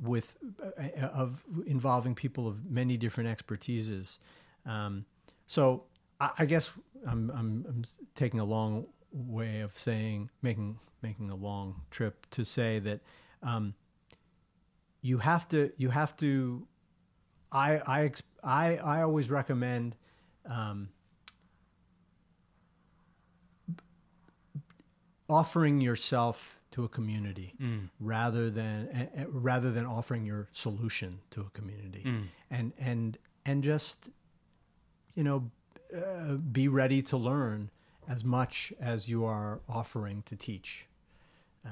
with 0.00 0.36
uh, 0.62 1.06
of 1.06 1.42
involving 1.66 2.14
people 2.14 2.48
of 2.48 2.70
many 2.70 2.96
different 2.96 3.28
expertises. 3.28 4.18
Um, 4.66 5.04
so 5.46 5.84
I, 6.20 6.30
I 6.38 6.44
guess 6.46 6.70
I'm, 7.06 7.30
I'm, 7.30 7.64
I'm 7.68 7.82
taking 8.14 8.40
a 8.40 8.44
long 8.44 8.86
way 9.12 9.60
of 9.60 9.78
saying 9.78 10.30
making 10.40 10.78
making 11.02 11.30
a 11.30 11.34
long 11.34 11.82
trip 11.90 12.26
to 12.30 12.44
say 12.44 12.78
that 12.78 13.00
um, 13.42 13.74
you 15.02 15.18
have 15.18 15.48
to 15.48 15.70
you 15.76 15.90
have 15.90 16.16
to 16.16 16.66
I 17.50 17.80
I 17.86 18.12
I, 18.42 18.76
I 18.76 19.02
always 19.02 19.30
recommend 19.30 19.96
um, 20.46 20.88
offering 25.28 25.80
yourself 25.80 26.58
to 26.72 26.84
a 26.84 26.88
community 26.88 27.54
rather 28.00 28.50
than 28.50 28.88
uh, 29.16 29.24
rather 29.28 29.70
than 29.70 29.86
offering 29.86 30.24
your 30.26 30.48
solution 30.52 31.20
to 31.30 31.40
a 31.42 31.50
community 31.50 32.02
and 32.50 32.72
and 32.78 33.18
and 33.46 33.62
just 33.62 34.10
you 35.14 35.24
know 35.24 35.50
uh, 35.96 36.34
be 36.34 36.68
ready 36.68 37.02
to 37.02 37.16
learn 37.16 37.70
as 38.08 38.24
much 38.24 38.72
as 38.80 39.08
you 39.08 39.24
are 39.24 39.60
offering 39.68 40.22
to 40.26 40.34
teach 40.34 40.86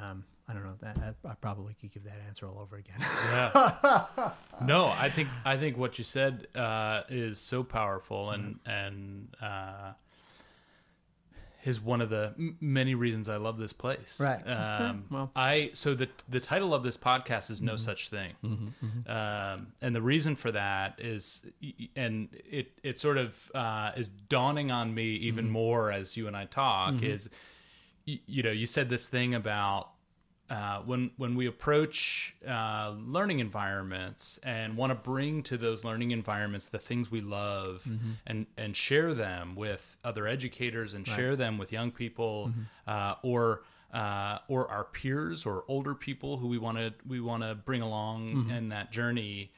um, 0.00 0.24
I 0.50 0.52
don't 0.52 0.64
know 0.64 0.76
that, 0.80 0.96
that 0.96 1.14
I 1.28 1.34
probably 1.34 1.74
could 1.80 1.92
give 1.92 2.02
that 2.04 2.18
answer 2.26 2.46
all 2.46 2.58
over 2.58 2.76
again. 2.76 2.96
Yeah. 3.00 4.32
no, 4.64 4.86
I 4.86 5.08
think 5.08 5.28
I 5.44 5.56
think 5.56 5.76
what 5.76 5.96
you 5.96 6.02
said 6.02 6.48
uh, 6.56 7.02
is 7.08 7.38
so 7.38 7.62
powerful 7.62 8.30
and 8.30 8.58
and 8.66 9.28
uh, 9.40 9.92
is 11.64 11.80
one 11.80 12.00
of 12.00 12.10
the 12.10 12.32
m- 12.38 12.56
many 12.60 12.94
reasons 12.94 13.28
I 13.28 13.36
love 13.36 13.58
this 13.58 13.72
place. 13.72 14.18
Right. 14.20 14.40
Um, 14.46 15.04
well. 15.10 15.30
I 15.36 15.70
so 15.74 15.94
the 15.94 16.08
the 16.28 16.40
title 16.40 16.74
of 16.74 16.82
this 16.82 16.96
podcast 16.96 17.50
is 17.50 17.60
no 17.60 17.76
such 17.76 18.08
thing, 18.08 18.32
um, 19.06 19.68
and 19.82 19.94
the 19.94 20.02
reason 20.02 20.36
for 20.36 20.50
that 20.52 20.94
is, 20.98 21.42
and 21.96 22.28
it 22.50 22.72
it 22.82 22.98
sort 22.98 23.18
of 23.18 23.50
uh, 23.54 23.92
is 23.96 24.08
dawning 24.08 24.70
on 24.70 24.94
me 24.94 25.04
even 25.16 25.50
more 25.50 25.90
as 25.92 26.16
you 26.16 26.26
and 26.26 26.36
I 26.36 26.46
talk 26.46 27.02
is, 27.02 27.28
y- 28.06 28.20
you 28.26 28.42
know, 28.42 28.50
you 28.52 28.66
said 28.66 28.88
this 28.88 29.08
thing 29.08 29.34
about 29.34 29.90
uh, 30.50 30.80
when 30.80 31.10
when 31.16 31.34
we 31.36 31.46
approach 31.46 32.34
uh, 32.46 32.92
learning 33.06 33.38
environments 33.38 34.38
and 34.42 34.76
want 34.76 34.90
to 34.90 34.94
bring 34.96 35.42
to 35.44 35.56
those 35.56 35.84
learning 35.84 36.10
environments 36.10 36.68
the 36.68 36.78
things 36.78 37.10
we 37.10 37.20
love 37.20 37.82
Mm-hmm. 37.88 38.10
and 38.26 38.46
and 38.58 38.76
share 38.76 39.14
them 39.14 39.54
with 39.54 39.96
other 40.04 40.26
educators 40.26 40.92
and 40.94 41.06
share 41.06 41.36
them 41.36 41.56
with 41.58 41.70
young 41.72 41.90
people 41.92 42.48
Mm-hmm. 42.50 42.60
uh, 42.86 43.14
or 43.22 43.62
uh, 43.94 44.38
or 44.48 44.68
our 44.68 44.84
peers 44.84 45.46
or 45.46 45.64
older 45.68 45.94
people 45.94 46.36
who 46.38 46.48
we 46.48 46.58
want 46.58 46.78
to 46.78 46.92
we 47.08 47.20
want 47.20 47.42
to 47.42 47.54
bring 47.54 47.82
along 47.82 48.34
Mm-hmm. 48.34 48.50
in 48.50 48.68
that 48.70 48.90
journey. 48.92 49.52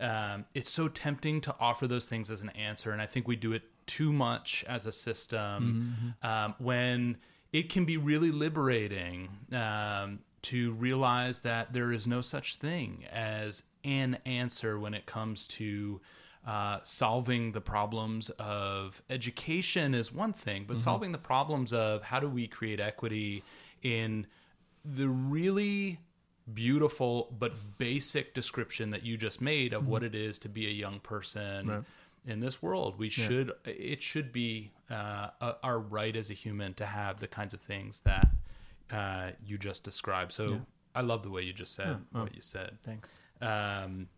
Um, 0.00 0.44
it's 0.54 0.70
so 0.70 0.86
tempting 0.88 1.40
to 1.42 1.54
offer 1.58 1.86
those 1.88 2.06
things 2.06 2.30
as 2.30 2.40
an 2.42 2.50
answer, 2.50 2.92
and 2.92 3.02
I 3.02 3.06
think 3.06 3.26
we 3.26 3.34
do 3.36 3.52
it 3.52 3.62
too 3.86 4.12
much 4.12 4.64
as 4.68 4.86
a 4.86 4.92
system 4.92 6.14
um, 6.22 6.54
when 6.58 7.16
it 7.52 7.68
can 7.68 7.84
be 7.84 7.96
really 7.96 8.30
liberating 8.30 9.28
um, 9.52 10.20
to 10.42 10.72
realize 10.72 11.40
that 11.40 11.72
there 11.72 11.92
is 11.92 12.06
no 12.06 12.20
such 12.20 12.56
thing 12.56 13.04
as 13.12 13.62
an 13.84 14.18
answer 14.24 14.78
when 14.78 14.94
it 14.94 15.06
comes 15.06 15.46
to 15.46 16.00
uh, 16.46 16.78
solving 16.82 17.52
the 17.52 17.60
problems 17.60 18.30
of 18.38 19.02
education 19.10 19.94
is 19.94 20.12
one 20.12 20.32
thing, 20.32 20.64
but 20.66 20.80
solving 20.80 21.12
the 21.12 21.18
problems 21.18 21.72
of 21.72 22.02
how 22.02 22.20
do 22.20 22.28
we 22.28 22.46
create 22.46 22.80
equity 22.80 23.42
in 23.82 24.26
the 24.84 25.08
really 25.08 25.98
beautiful 26.54 27.34
but 27.38 27.52
basic 27.76 28.32
description 28.32 28.90
that 28.90 29.02
you 29.02 29.16
just 29.18 29.40
made 29.42 29.74
of 29.74 29.86
what 29.86 30.02
it 30.02 30.14
is 30.14 30.38
to 30.38 30.48
be 30.48 30.66
a 30.66 30.70
young 30.70 31.00
person 31.00 31.84
in 32.26 32.40
this 32.40 32.62
world. 32.62 32.98
We 32.98 33.10
should 33.10 33.52
it 33.66 34.00
should 34.02 34.32
be 34.32 34.70
uh, 34.90 35.28
our 35.62 35.78
right 35.78 36.16
as 36.16 36.30
a 36.30 36.34
human 36.34 36.72
to 36.74 36.86
have 36.86 37.20
the 37.20 37.28
kinds 37.28 37.52
of 37.52 37.60
things 37.60 38.00
that 38.02 38.28
uh, 38.90 39.30
you 39.44 39.58
just 39.58 39.82
described. 39.82 40.32
So 40.32 40.60
I 40.94 41.00
love 41.02 41.22
the 41.22 41.30
way 41.30 41.42
you 41.42 41.52
just 41.52 41.74
said 41.74 41.98
what 42.12 42.34
you 42.34 42.40
said. 42.40 42.78
Thanks. 42.82 43.10
Um, 43.40 44.08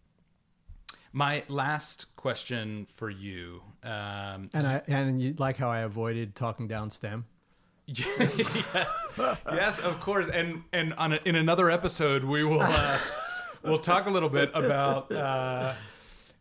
my 1.13 1.43
last 1.49 2.15
question 2.17 2.87
for 2.87 3.11
you. 3.11 3.63
Um, 3.83 4.51
And 4.55 4.67
I 4.67 4.83
and 4.87 5.21
you 5.21 5.35
like 5.39 5.57
how 5.57 5.71
I 5.71 5.81
avoided 5.81 6.35
talking 6.35 6.69
down 6.69 6.91
STEM. 6.91 7.27
yes, 7.87 9.05
yes, 9.53 9.81
of 9.81 9.99
course. 10.01 10.29
And 10.29 10.63
and 10.73 10.95
on 10.95 11.15
a, 11.15 11.19
in 11.25 11.35
another 11.35 11.71
episode, 11.71 12.23
we 12.23 12.45
will 12.45 12.61
uh, 12.63 12.99
we'll 13.65 13.79
talk 13.79 14.07
a 14.07 14.11
little 14.11 14.29
bit 14.29 14.51
about 14.55 15.11
uh, 15.11 15.75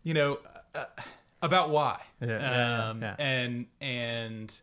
you 0.04 0.14
know 0.14 0.38
uh, 0.76 0.86
about 1.42 1.72
why 1.72 2.00
Yeah, 2.22 2.28
yeah, 2.28 2.40
yeah, 2.40 2.90
um, 2.90 3.02
yeah. 3.02 3.16
and 3.18 3.66
and 3.82 4.62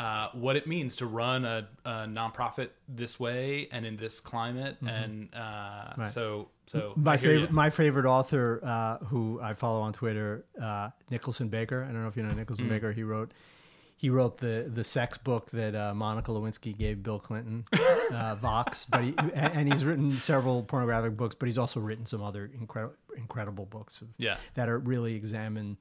uh, 0.00 0.28
what 0.32 0.56
it 0.56 0.66
means 0.66 0.96
to 0.96 1.06
run 1.06 1.44
a, 1.44 1.68
a 1.84 1.90
nonprofit 2.06 2.68
this 2.88 3.20
way 3.20 3.68
and 3.72 3.84
in 3.84 3.96
this 3.96 4.20
climate. 4.20 4.76
And 4.86 5.28
uh, 5.34 5.38
Mm-hmm. 5.38 6.00
Right. 6.02 6.10
so 6.12 6.48
so 6.66 6.92
My 6.96 7.16
favorite, 7.16 7.50
my 7.50 7.68
favorite 7.70 8.06
author, 8.06 8.60
uh, 8.62 8.98
who 9.10 9.40
I 9.42 9.52
follow 9.54 9.80
on 9.82 9.92
Twitter, 9.92 10.44
uh, 10.60 10.90
Nicholson 11.10 11.48
Baker. 11.48 11.82
I 11.82 11.92
don't 11.92 12.02
know 12.02 12.08
if 12.08 12.16
you 12.16 12.22
know 12.22 12.32
Nicholson 12.34 12.66
Mm. 12.66 12.70
Baker. 12.70 12.92
He 12.92 13.02
wrote, 13.02 13.32
he 13.96 14.08
wrote 14.08 14.38
the 14.38 14.70
the 14.72 14.84
sex 14.84 15.18
book 15.18 15.50
that 15.50 15.74
uh, 15.74 15.92
Monica 15.94 16.30
Lewinsky 16.30 16.72
gave 16.76 17.02
Bill 17.02 17.18
Clinton, 17.18 17.64
uh, 18.14 18.36
Vox. 18.40 18.86
But 18.86 19.02
he 19.04 19.14
and, 19.34 19.70
he's 19.70 19.84
written 19.84 20.12
several 20.16 20.62
pornographic 20.62 21.16
books, 21.16 21.34
but 21.34 21.46
he's 21.46 21.58
also 21.58 21.80
written 21.80 22.06
some 22.06 22.22
other 22.22 22.48
incredible 22.58 22.94
incredible 23.16 23.66
books 23.66 24.00
of, 24.02 24.08
Yeah. 24.16 24.36
that 24.54 24.68
are 24.70 24.78
really 24.78 25.14
examine 25.16 25.76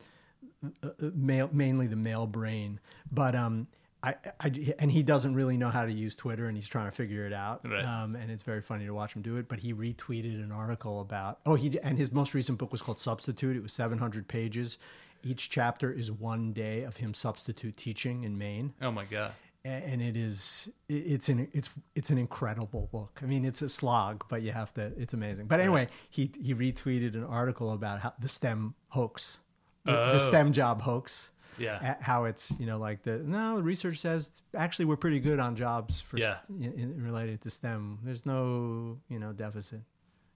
male, 0.99 1.49
mainly 1.53 1.87
the 1.87 1.95
male 1.95 2.27
brain. 2.27 2.79
But 3.11 3.35
um, 3.35 3.67
I, 4.01 4.15
I 4.39 4.73
and 4.79 4.91
he 4.91 5.03
doesn't 5.03 5.33
really 5.35 5.57
know 5.57 5.69
how 5.69 5.85
to 5.85 5.91
use 5.91 6.15
Twitter, 6.15 6.47
and 6.47 6.55
he's 6.55 6.67
trying 6.67 6.85
to 6.85 6.91
figure 6.95 7.25
it 7.25 7.33
out. 7.33 7.61
Right. 7.69 7.83
Um, 7.83 8.15
and 8.15 8.31
it's 8.31 8.43
very 8.43 8.61
funny 8.61 8.85
to 8.85 8.93
watch 8.93 9.13
him 9.13 9.21
do 9.21 9.35
it. 9.37 9.47
But 9.49 9.59
he 9.59 9.73
retweeted 9.73 10.41
an 10.43 10.51
article 10.53 11.01
about 11.01 11.39
oh 11.45 11.55
he 11.55 11.77
and 11.81 11.97
his 11.97 12.11
most 12.11 12.33
recent 12.33 12.57
book 12.57 12.71
was 12.71 12.81
called 12.81 12.99
Substitute. 12.99 13.57
It 13.57 13.63
was 13.63 13.73
700 13.73 14.27
pages. 14.27 14.77
Each 15.21 15.49
chapter 15.49 15.91
is 15.91 16.11
one 16.13 16.53
day 16.53 16.83
of 16.83 16.95
him 16.97 17.13
substitute 17.13 17.75
teaching 17.75 18.23
in 18.23 18.37
Maine 18.37 18.73
Oh 18.81 18.89
my 18.89 19.03
god. 19.03 19.33
And 19.65 20.01
it 20.01 20.15
is 20.15 20.69
it's 20.87 21.27
an 21.27 21.49
it's 21.51 21.69
it's 21.93 22.09
an 22.09 22.17
incredible 22.17 22.87
book. 22.93 23.19
I 23.21 23.25
mean, 23.25 23.43
it's 23.43 23.61
a 23.61 23.67
slog, 23.67 24.23
but 24.29 24.41
you 24.41 24.53
have 24.53 24.73
to. 24.75 24.93
It's 24.97 25.13
amazing. 25.13 25.47
But 25.47 25.59
anyway, 25.59 25.89
he 26.09 26.31
he 26.41 26.55
retweeted 26.55 27.15
an 27.15 27.25
article 27.25 27.71
about 27.71 27.99
how 27.99 28.13
the 28.17 28.29
STEM 28.29 28.75
hoax, 28.87 29.39
the, 29.83 29.91
the 29.91 30.13
Oh. 30.13 30.17
STEM 30.19 30.53
job 30.53 30.83
hoax. 30.83 31.31
Yeah. 31.59 31.95
how 32.01 32.25
it's 32.25 32.53
you 32.59 32.65
know 32.65 32.77
like 32.77 33.03
the 33.03 33.17
no 33.19 33.59
research 33.59 33.97
says 33.97 34.41
actually 34.55 34.85
we're 34.85 34.95
pretty 34.97 35.19
good 35.19 35.39
on 35.39 35.55
jobs 35.55 35.99
for 35.99 36.17
Yeah. 36.17 36.37
in, 36.49 36.73
in, 36.73 37.03
related 37.03 37.41
to 37.41 37.49
STEM. 37.49 37.99
There's 38.03 38.25
no 38.25 38.97
you 39.09 39.19
know 39.19 39.33
deficit. 39.33 39.81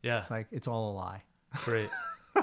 Yeah. 0.01 0.17
It's 0.19 0.31
like 0.31 0.47
it's 0.51 0.67
all 0.67 0.91
a 0.91 0.93
lie. 0.93 1.23
Great. 1.63 1.89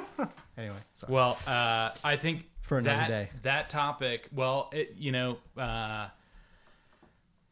Anyway, 0.58 0.76
sorry. 0.92 1.12
Well, 1.14 1.38
uh, 1.46 1.90
I 2.04 2.16
think 2.16 2.44
For 2.60 2.76
another 2.78 2.98
that, 2.98 3.08
day. 3.08 3.30
That 3.42 3.70
topic, 3.70 4.28
well, 4.30 4.68
it, 4.74 4.94
you 4.98 5.10
know, 5.10 5.38
uh, 5.56 6.08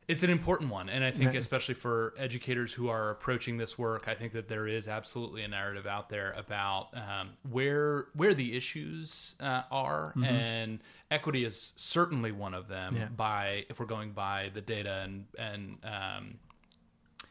it's 0.09 0.23
an 0.23 0.31
important 0.31 0.71
one, 0.71 0.88
and 0.88 1.05
I 1.05 1.11
think 1.11 1.35
Yeah. 1.35 1.40
especially 1.40 1.75
for 1.75 2.14
educators 2.16 2.73
who 2.73 2.88
are 2.88 3.11
approaching 3.11 3.59
this 3.59 3.77
work, 3.77 4.09
I 4.09 4.14
think 4.14 4.33
that 4.33 4.49
there 4.49 4.66
is 4.66 4.88
absolutely 4.88 5.42
a 5.42 5.49
narrative 5.49 5.87
out 5.87 6.09
there 6.09 6.33
about 6.33 6.88
um, 6.97 7.37
where 7.49 8.07
where 8.14 8.33
the 8.33 8.57
issues 8.57 9.37
uh, 9.38 9.62
are, 9.71 10.14
and 10.25 10.81
equity 11.11 11.44
is 11.44 11.75
certainly 11.77 12.33
one 12.33 12.55
of 12.55 12.68
them. 12.68 12.94
Mm-hmm. 12.94 13.03
Yeah. 13.03 13.09
By 13.11 13.66
if 13.68 13.79
we're 13.79 13.87
going 13.87 14.12
by 14.12 14.51
the 14.53 14.62
data 14.62 15.03
and 15.05 15.27
and 15.38 15.77
um, 15.85 16.38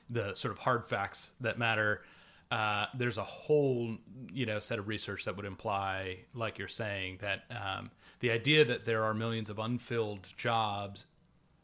the 0.09 0.35
sort 0.35 0.51
of 0.51 0.59
hard 0.59 0.85
facts 0.85 1.33
that 1.41 1.57
matter. 1.57 2.03
Uh, 2.49 2.85
there's 2.93 3.17
a 3.17 3.23
whole 3.25 3.97
you 4.31 4.45
know 4.45 4.57
set 4.59 4.79
of 4.79 4.87
research 4.87 5.25
that 5.25 5.35
would 5.35 5.45
imply, 5.45 6.19
like 6.33 6.57
you're 6.57 6.69
saying, 6.69 7.17
that 7.19 7.43
um, 7.51 7.91
the 8.21 8.31
idea 8.31 8.63
that 8.63 8.85
there 8.85 9.03
are 9.03 9.13
millions 9.13 9.49
of 9.49 9.59
unfilled 9.59 10.29
jobs, 10.37 11.05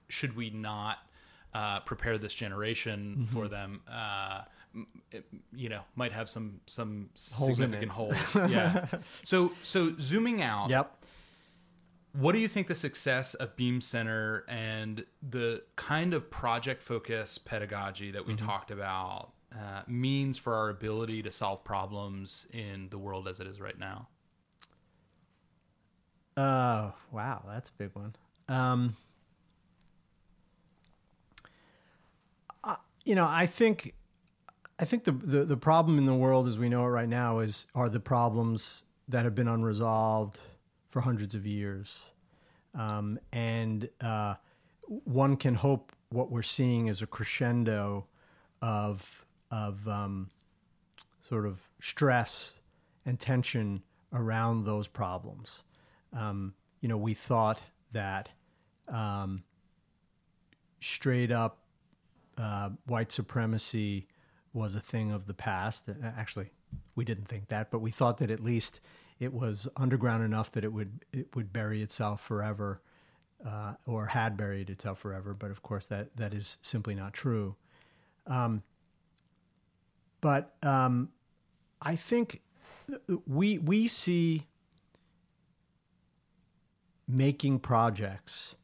should 0.10 0.36
we 0.36 0.50
not 0.50 0.98
uh, 1.54 1.80
prepare 1.82 2.18
this 2.18 2.34
generation 2.34 3.16
Mm-hmm. 3.20 3.26
for 3.34 3.48
them? 3.48 3.82
Uh, 3.92 4.42
it, 5.12 5.26
you 5.56 5.70
know, 5.70 5.82
might 5.96 6.12
have 6.12 6.28
some 6.28 6.60
some 6.66 7.10
Holes 7.34 7.52
significant 7.58 7.92
holes. 8.00 8.16
Yeah. 8.36 8.88
so 9.24 9.52
so 9.62 9.94
zooming 10.00 10.42
out, 10.42 10.70
yep. 10.72 10.96
what 12.14 12.32
do 12.32 12.40
you 12.40 12.48
think 12.48 12.66
the 12.68 12.74
success 12.76 13.36
of 13.36 13.56
Beam 13.56 13.82
Center 13.82 14.44
and 14.48 15.06
the 15.22 15.62
kind 15.76 16.14
of 16.16 16.32
project 16.32 16.82
focused 16.82 17.46
pedagogy 17.46 18.10
that 18.12 18.26
we 18.26 18.36
talked 18.36 18.72
about 18.72 19.34
uh, 19.54 19.84
means 19.88 20.40
for 20.40 20.56
our 20.56 20.70
ability 20.70 21.22
to 21.22 21.30
solve 21.30 21.64
problems 21.64 22.48
in 22.52 22.88
the 22.90 22.98
world 22.98 23.28
as 23.28 23.40
it 23.40 23.46
is 23.46 23.62
right 23.62 23.78
now? 23.78 24.08
Uh, 26.36 26.92
wow, 27.12 27.44
that's 27.48 27.70
a 27.70 27.74
big 27.74 27.92
one. 27.94 28.16
Um, 28.48 28.96
you 33.04 33.16
know, 33.16 33.28
I 33.30 33.46
think, 33.46 33.94
I 34.80 34.86
think 34.86 35.04
the, 35.04 35.12
the 35.12 35.46
the 35.46 35.58
problem 35.58 35.98
in 35.98 36.06
the 36.06 36.16
world 36.16 36.48
as 36.48 36.58
we 36.58 36.70
know 36.70 36.84
it 36.86 36.90
right 36.90 37.08
now 37.08 37.40
is 37.40 37.68
are 37.76 37.90
the 37.90 38.00
problems 38.00 38.84
that 39.08 39.24
have 39.24 39.36
been 39.36 39.48
unresolved 39.48 40.40
for 40.90 41.02
hundreds 41.02 41.36
of 41.36 41.46
years, 41.46 42.04
um, 42.74 43.20
and 43.32 43.90
uh, 44.02 44.36
one 44.88 45.38
can 45.38 45.56
hope 45.56 45.92
what 46.10 46.32
we're 46.32 46.42
seeing 46.42 46.88
is 46.88 47.02
a 47.02 47.08
crescendo 47.08 48.08
of 48.62 49.26
of 49.52 49.88
um, 49.88 50.30
sort 51.22 51.46
of 51.46 51.62
stress 51.82 52.54
and 53.06 53.20
tension 53.20 53.84
around 54.14 54.66
those 54.66 54.88
problems. 54.88 55.64
Um, 56.14 56.54
you 56.82 56.90
know, 56.90 56.98
we 56.98 57.14
thought 57.14 57.60
that 57.92 58.30
um, 58.88 59.44
straight 60.80 61.32
up 61.32 61.63
uh, 62.38 62.70
white 62.86 63.12
supremacy 63.12 64.08
was 64.54 64.76
a 64.76 64.80
thing 64.80 65.12
of 65.12 65.26
the 65.28 65.34
past. 65.34 65.90
Uh, 65.90 65.94
Actually, 66.18 66.52
we 66.96 67.06
didn't 67.06 67.28
think 67.28 67.48
that, 67.50 67.72
but 67.72 67.80
we 67.80 67.92
thought 67.92 68.18
that 68.18 68.32
at 68.32 68.40
least 68.40 68.80
it 69.20 69.34
was 69.34 69.68
underground 69.78 70.24
enough 70.24 70.52
that 70.52 70.64
it 70.64 70.74
would 70.74 71.06
it 71.12 71.36
would 71.36 71.54
bury 71.54 71.82
itself 71.82 72.22
forever, 72.22 72.82
uh, 73.46 73.74
or 73.86 74.08
had 74.08 74.36
buried 74.38 74.70
itself 74.70 75.00
forever. 75.00 75.34
But 75.34 75.52
of 75.52 75.62
course, 75.62 75.88
that 75.88 76.16
that 76.18 76.34
is 76.34 76.58
simply 76.62 76.96
not 76.96 77.14
true. 77.14 77.56
Um, 78.28 78.64
but 80.22 80.56
um, 80.64 81.10
I 81.82 81.96
think 81.96 82.42
we 83.28 83.58
we 83.58 83.88
see 83.88 84.48
making 87.08 87.60
projects 87.60 88.56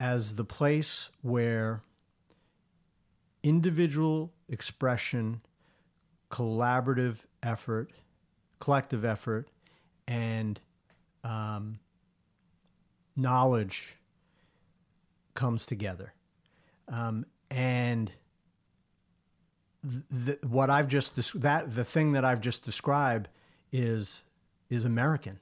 as 0.00 0.34
the 0.34 0.44
place 0.44 1.10
where 1.22 1.82
individual 3.44 4.32
expression, 4.48 5.42
collaborative 6.30 7.20
effort, 7.42 7.92
collective 8.58 9.04
effort, 9.04 9.48
and 10.08 10.58
um, 11.22 11.78
knowledge 13.14 13.96
comes 15.34 15.66
together. 15.66 16.14
Um, 16.88 17.26
and 17.50 18.10
th- 20.26 20.38
what 20.42 20.70
I've 20.70 20.88
just 20.88 21.14
des- 21.14 21.38
that 21.38 21.72
the 21.74 21.84
thing 21.84 22.12
that 22.12 22.24
I've 22.24 22.40
just 22.40 22.64
described 22.64 23.28
is 23.72 24.24
is 24.70 24.84
American. 24.84 25.38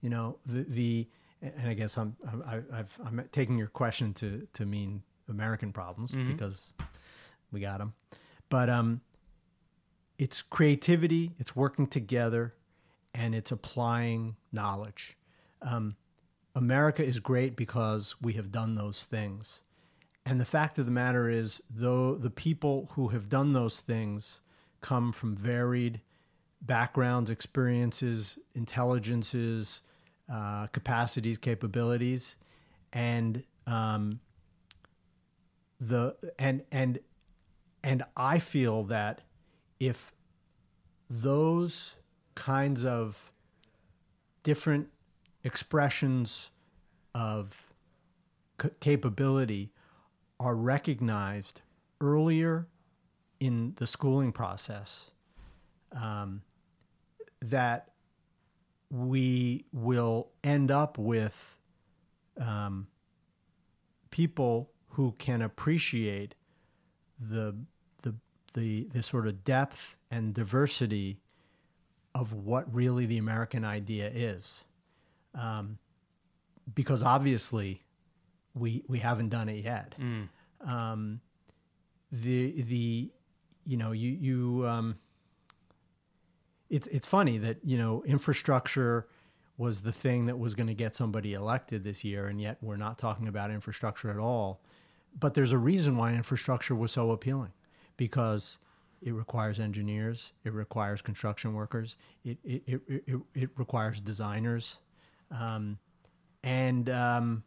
You 0.00 0.10
know 0.10 0.38
the 0.46 0.62
the 0.64 1.08
and 1.42 1.68
I 1.68 1.74
guess 1.74 1.98
I'm 1.98 2.16
I'm 2.26 2.64
I've, 2.72 2.98
I'm 3.04 3.28
taking 3.32 3.58
your 3.58 3.68
question 3.68 4.14
to 4.14 4.46
to 4.54 4.66
mean 4.66 5.02
American 5.28 5.72
problems 5.72 6.12
because 6.12 6.72
we 7.52 7.60
got 7.60 7.78
them, 7.78 7.94
but 8.48 8.68
um, 8.70 9.00
it's 10.18 10.42
creativity, 10.42 11.32
it's 11.38 11.54
working 11.54 11.86
together, 11.86 12.54
and 13.14 13.34
it's 13.34 13.50
applying 13.50 14.36
knowledge. 14.52 15.16
Um, 15.60 15.96
America 16.54 17.04
is 17.04 17.18
great 17.18 17.56
because 17.56 18.16
we 18.20 18.34
have 18.34 18.52
done 18.52 18.74
those 18.74 19.04
things. 19.04 19.62
And 20.24 20.40
the 20.40 20.44
fact 20.44 20.78
of 20.78 20.86
the 20.86 20.92
matter 20.92 21.28
is, 21.28 21.62
though 21.68 22.14
the 22.14 22.30
people 22.30 22.90
who 22.92 23.08
have 23.08 23.28
done 23.28 23.52
those 23.52 23.80
things 23.80 24.40
come 24.80 25.12
from 25.12 25.34
varied 25.34 26.00
backgrounds, 26.60 27.30
experiences, 27.30 28.38
intelligences, 28.54 29.82
uh, 30.32 30.68
capacities, 30.68 31.38
capabilities, 31.38 32.36
and 32.92 33.42
um, 33.66 34.20
the 35.80 36.14
and 36.38 36.62
and 36.70 37.00
and 37.82 38.02
I 38.16 38.38
feel 38.38 38.84
that 38.84 39.22
if 39.80 40.12
those 41.08 41.94
kinds 42.34 42.84
of 42.84 43.32
different 44.42 44.88
expressions 45.44 46.50
of 47.14 47.72
c- 48.60 48.70
capability 48.80 49.72
are 50.38 50.54
recognized 50.54 51.62
earlier 52.00 52.66
in 53.40 53.74
the 53.76 53.86
schooling 53.86 54.32
process, 54.32 55.10
um, 55.92 56.42
that 57.40 57.90
we 58.90 59.64
will 59.72 60.30
end 60.44 60.70
up 60.70 60.98
with 60.98 61.58
um, 62.40 62.86
people 64.10 64.70
who 64.90 65.12
can 65.18 65.42
appreciate 65.42 66.34
the 67.30 67.56
the 68.02 68.14
the 68.54 68.88
the 68.92 69.02
sort 69.02 69.26
of 69.26 69.44
depth 69.44 69.96
and 70.10 70.34
diversity 70.34 71.18
of 72.14 72.32
what 72.32 72.72
really 72.72 73.06
the 73.06 73.18
American 73.18 73.64
idea 73.64 74.10
is, 74.12 74.64
um, 75.34 75.78
because 76.74 77.02
obviously 77.02 77.82
we 78.54 78.82
we 78.88 78.98
haven't 78.98 79.30
done 79.30 79.48
it 79.48 79.64
yet. 79.64 79.94
Um, 80.60 81.20
the 82.10 82.62
the 82.62 83.10
you 83.64 83.76
know 83.76 83.92
you 83.92 84.10
you 84.10 84.66
um, 84.68 84.96
it's 86.68 86.86
it's 86.88 87.06
funny 87.06 87.38
that 87.38 87.58
you 87.64 87.78
know 87.78 88.02
infrastructure 88.04 89.06
was 89.58 89.82
the 89.82 89.92
thing 89.92 90.26
that 90.26 90.38
was 90.38 90.54
going 90.54 90.66
to 90.66 90.74
get 90.74 90.94
somebody 90.94 91.34
elected 91.34 91.84
this 91.84 92.04
year, 92.04 92.26
and 92.26 92.40
yet 92.40 92.58
we're 92.60 92.76
not 92.76 92.98
talking 92.98 93.28
about 93.28 93.50
infrastructure 93.50 94.10
at 94.10 94.18
all. 94.18 94.60
But 95.18 95.34
there's 95.34 95.52
a 95.52 95.58
reason 95.58 95.96
why 95.96 96.14
infrastructure 96.14 96.74
was 96.74 96.92
so 96.92 97.10
appealing, 97.10 97.52
because 97.96 98.58
it 99.02 99.12
requires 99.12 99.58
engineers, 99.60 100.32
it 100.44 100.52
requires 100.52 101.02
construction 101.02 101.54
workers, 101.54 101.96
it 102.24 102.38
it 102.44 102.62
it, 102.66 102.82
it, 103.06 103.20
it 103.34 103.50
requires 103.56 104.00
designers, 104.00 104.78
um, 105.30 105.78
and 106.42 106.88
um, 106.90 107.42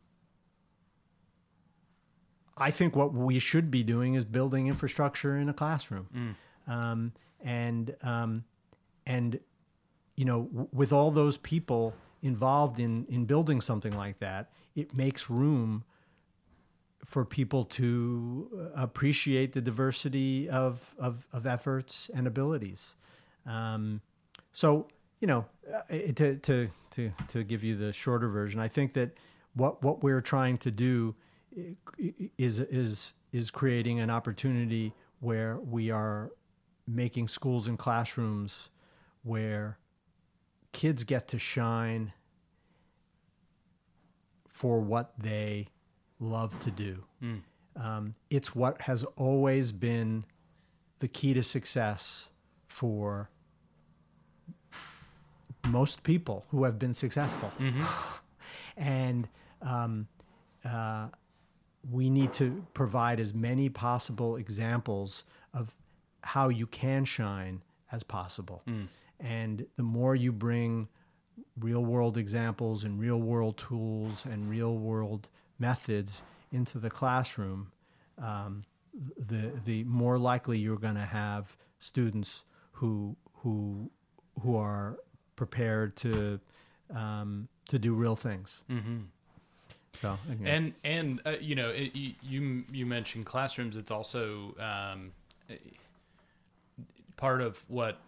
I 2.58 2.72
think 2.72 2.96
what 2.96 3.14
we 3.14 3.40
should 3.40 3.70
be 3.70 3.84
doing 3.84 4.14
is 4.16 4.24
building 4.26 4.68
infrastructure 4.68 5.38
in 5.38 5.50
a 5.50 5.54
classroom, 5.54 6.36
um, 6.68 7.12
and 7.42 7.96
um, 8.02 8.44
and 9.06 9.40
you 10.16 10.24
know, 10.26 10.44
w- 10.44 10.68
with 10.72 10.94
all 10.94 11.12
those 11.12 11.38
people 11.38 11.94
involved 12.22 12.80
in 12.80 13.06
in 13.10 13.26
building 13.26 13.60
something 13.60 13.96
like 13.96 14.20
that, 14.20 14.52
it 14.76 14.94
makes 14.96 15.30
room 15.30 15.84
for 17.06 17.24
people 17.24 17.66
to 17.66 18.50
uh, 18.54 18.82
appreciate 18.82 19.54
the 19.54 19.62
diversity 19.62 20.50
of 20.50 20.94
of, 20.98 21.28
of 21.32 21.46
efforts 21.46 22.10
and 22.14 22.28
abilities. 22.28 22.96
Um, 23.46 24.02
so 24.52 24.88
you 25.22 25.28
know, 25.28 25.46
uh, 25.74 25.82
to 26.16 26.38
to 26.38 26.70
to 26.92 27.12
to 27.30 27.44
give 27.44 27.64
you 27.64 27.76
the 27.76 27.94
shorter 27.94 28.28
version, 28.28 28.60
I 28.60 28.68
think 28.68 28.94
that 28.94 29.18
what 29.54 29.82
what 29.84 30.04
we're 30.04 30.22
trying 30.22 30.58
to 30.60 30.72
do 30.72 31.16
is 32.38 32.60
is 32.60 33.14
is 33.32 33.52
creating 33.52 34.00
an 34.00 34.10
opportunity 34.10 34.94
where 35.20 35.58
we 35.58 35.90
are 35.92 36.32
making 36.88 37.28
schools 37.28 37.68
and 37.68 37.80
classrooms 37.80 38.70
where 39.24 39.78
kids 40.72 41.04
get 41.04 41.28
to 41.30 41.40
shine 41.40 42.14
for 44.48 44.80
what 44.80 45.14
they 45.18 45.68
love 46.20 46.58
to 46.62 46.72
do. 46.72 47.04
Um, 47.76 48.16
it's 48.30 48.56
what 48.56 48.82
has 48.82 49.04
always 49.18 49.72
been 49.72 50.26
the 51.00 51.08
key 51.08 51.34
to 51.34 51.44
success 51.44 52.30
for 52.68 53.30
most 55.68 56.04
people 56.04 56.46
who 56.52 56.64
have 56.64 56.80
been 56.80 56.94
successful. 56.94 57.52
and 58.78 59.28
um, 59.62 60.08
uh, 60.64 61.08
we 61.92 62.10
need 62.10 62.32
to 62.34 62.66
provide 62.74 63.20
as 63.20 63.34
many 63.34 63.70
possible 63.70 64.38
examples 64.38 65.24
of 65.54 65.76
how 66.22 66.50
you 66.50 66.66
can 66.68 67.06
shine 67.06 67.62
as 67.92 68.04
possible. 68.04 68.64
And 69.20 69.66
the 69.76 69.84
more 69.84 70.16
you 70.16 70.32
bring 70.32 70.88
real 71.60 71.84
world 71.84 72.18
examples 72.18 72.84
and 72.84 73.00
real 73.00 73.18
world 73.20 73.58
tools 73.58 74.26
and 74.26 74.50
real 74.50 74.78
world 74.78 75.30
methods 75.60 76.24
into 76.52 76.80
the 76.80 76.90
classroom, 76.90 77.72
um, 78.22 78.64
the 79.18 79.52
the 79.66 79.84
more 79.86 80.18
likely 80.18 80.58
you're 80.58 80.78
going 80.78 80.96
to 80.96 81.02
have 81.02 81.56
students 81.80 82.44
who 82.72 83.16
who 83.34 83.90
who 84.42 84.56
are 84.56 84.98
prepared 85.36 85.96
to 85.98 86.40
um, 86.94 87.48
to 87.70 87.80
do 87.80 87.94
real 87.94 88.16
things. 88.16 88.62
Mm-hmm. 88.70 88.98
So 89.94 90.18
and 90.44 90.74
and 90.84 91.22
uh, 91.26 91.32
you 91.40 91.56
know 91.56 91.70
it, 91.70 91.96
you 91.96 92.14
you 92.22 92.64
you 92.72 92.86
mentioned 92.86 93.26
classrooms 93.26 93.78
it's 93.78 93.92
also 93.92 94.56
um, 94.60 95.12
part 97.18 97.42
of 97.42 97.64
what 97.68 98.00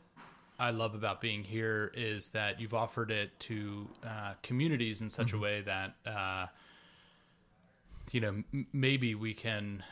I 0.59 0.71
love 0.71 0.95
about 0.95 1.21
being 1.21 1.43
here 1.43 1.91
is 1.95 2.29
that 2.29 2.59
you've 2.59 2.73
offered 2.73 3.11
it 3.11 3.37
to 3.41 3.87
uh, 4.03 4.33
communities 4.41 5.01
in 5.01 5.09
such 5.09 5.33
a 5.33 5.37
way 5.37 5.61
that 5.61 5.93
uh, 6.05 6.47
you 8.11 8.21
know 8.21 8.43
m- 8.53 8.67
maybe 8.73 9.15
we 9.15 9.33
can 9.33 9.83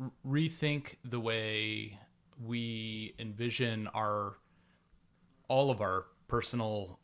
r- 0.00 0.10
rethink 0.26 0.96
the 1.04 1.20
way 1.20 1.98
we 2.44 3.14
envision 3.18 3.86
our 3.94 4.34
all 5.48 5.70
of 5.70 5.80
our 5.80 6.06
personal 6.28 6.98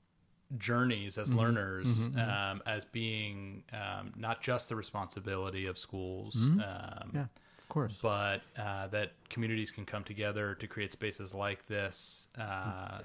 journeys 0.59 1.17
as 1.19 1.33
learners 1.33 2.09
Um, 2.17 2.63
as 2.67 2.85
being 2.85 3.63
um, 3.73 4.13
not 4.17 4.41
just 4.41 4.69
the 4.69 4.77
responsibility 4.77 5.67
of 5.67 5.79
schools 5.79 6.35
um, 6.37 7.11
yeah, 7.15 7.21
of 7.59 7.69
course. 7.69 7.93
but 8.03 8.43
uh, 8.59 8.89
that 8.89 9.13
communities 9.29 9.71
can 9.71 9.85
come 9.85 10.03
together 10.03 10.57
to 10.57 10.67
create 10.67 10.91
spaces 10.91 11.33
like 11.33 11.67
this, 11.69 12.27
uh, 12.37 12.99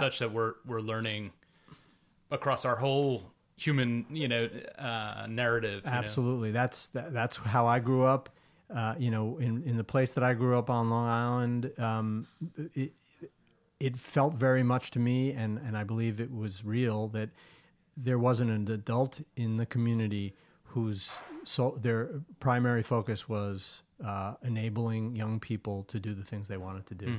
such 0.00 0.20
that 0.20 0.32
we're 0.32 0.54
we're 0.64 0.80
learning 0.80 1.32
across 2.30 2.64
our 2.64 2.76
whole 2.76 3.32
human, 3.56 4.06
you 4.10 4.28
know, 4.28 4.48
uh, 4.78 5.26
narrative. 5.28 5.82
you 5.84 5.90
know. 5.90 5.96
Absolutely. 5.96 6.50
That's 6.50 6.88
that, 6.88 7.12
that's 7.12 7.36
how 7.36 7.66
I 7.66 7.78
grew 7.78 8.04
up. 8.04 8.30
Uh, 8.74 8.94
you 8.98 9.10
know, 9.10 9.38
in 9.38 9.62
in 9.62 9.76
the 9.76 9.84
place 9.84 10.14
that 10.14 10.24
I 10.24 10.34
grew 10.34 10.58
up 10.58 10.70
on 10.70 10.90
Long 10.90 11.06
Island, 11.06 11.72
um, 11.78 12.26
it 12.74 12.92
it 13.78 13.96
felt 13.96 14.34
very 14.34 14.62
much 14.62 14.90
to 14.92 14.98
me, 14.98 15.32
and 15.32 15.58
and 15.58 15.76
I 15.76 15.84
believe 15.84 16.20
it 16.20 16.34
was 16.34 16.64
real 16.64 17.08
that 17.08 17.30
there 17.96 18.18
wasn't 18.18 18.50
an 18.50 18.72
adult 18.72 19.20
in 19.36 19.56
the 19.56 19.66
community 19.66 20.34
whose 20.64 21.18
so 21.44 21.76
their 21.80 22.22
primary 22.40 22.82
focus 22.82 23.28
was 23.28 23.82
uh, 24.04 24.34
enabling 24.42 25.14
young 25.14 25.38
people 25.38 25.82
to 25.84 26.00
do 26.00 26.14
the 26.14 26.24
things 26.24 26.48
they 26.48 26.56
wanted 26.56 26.86
to 26.86 26.94
do, 26.94 27.14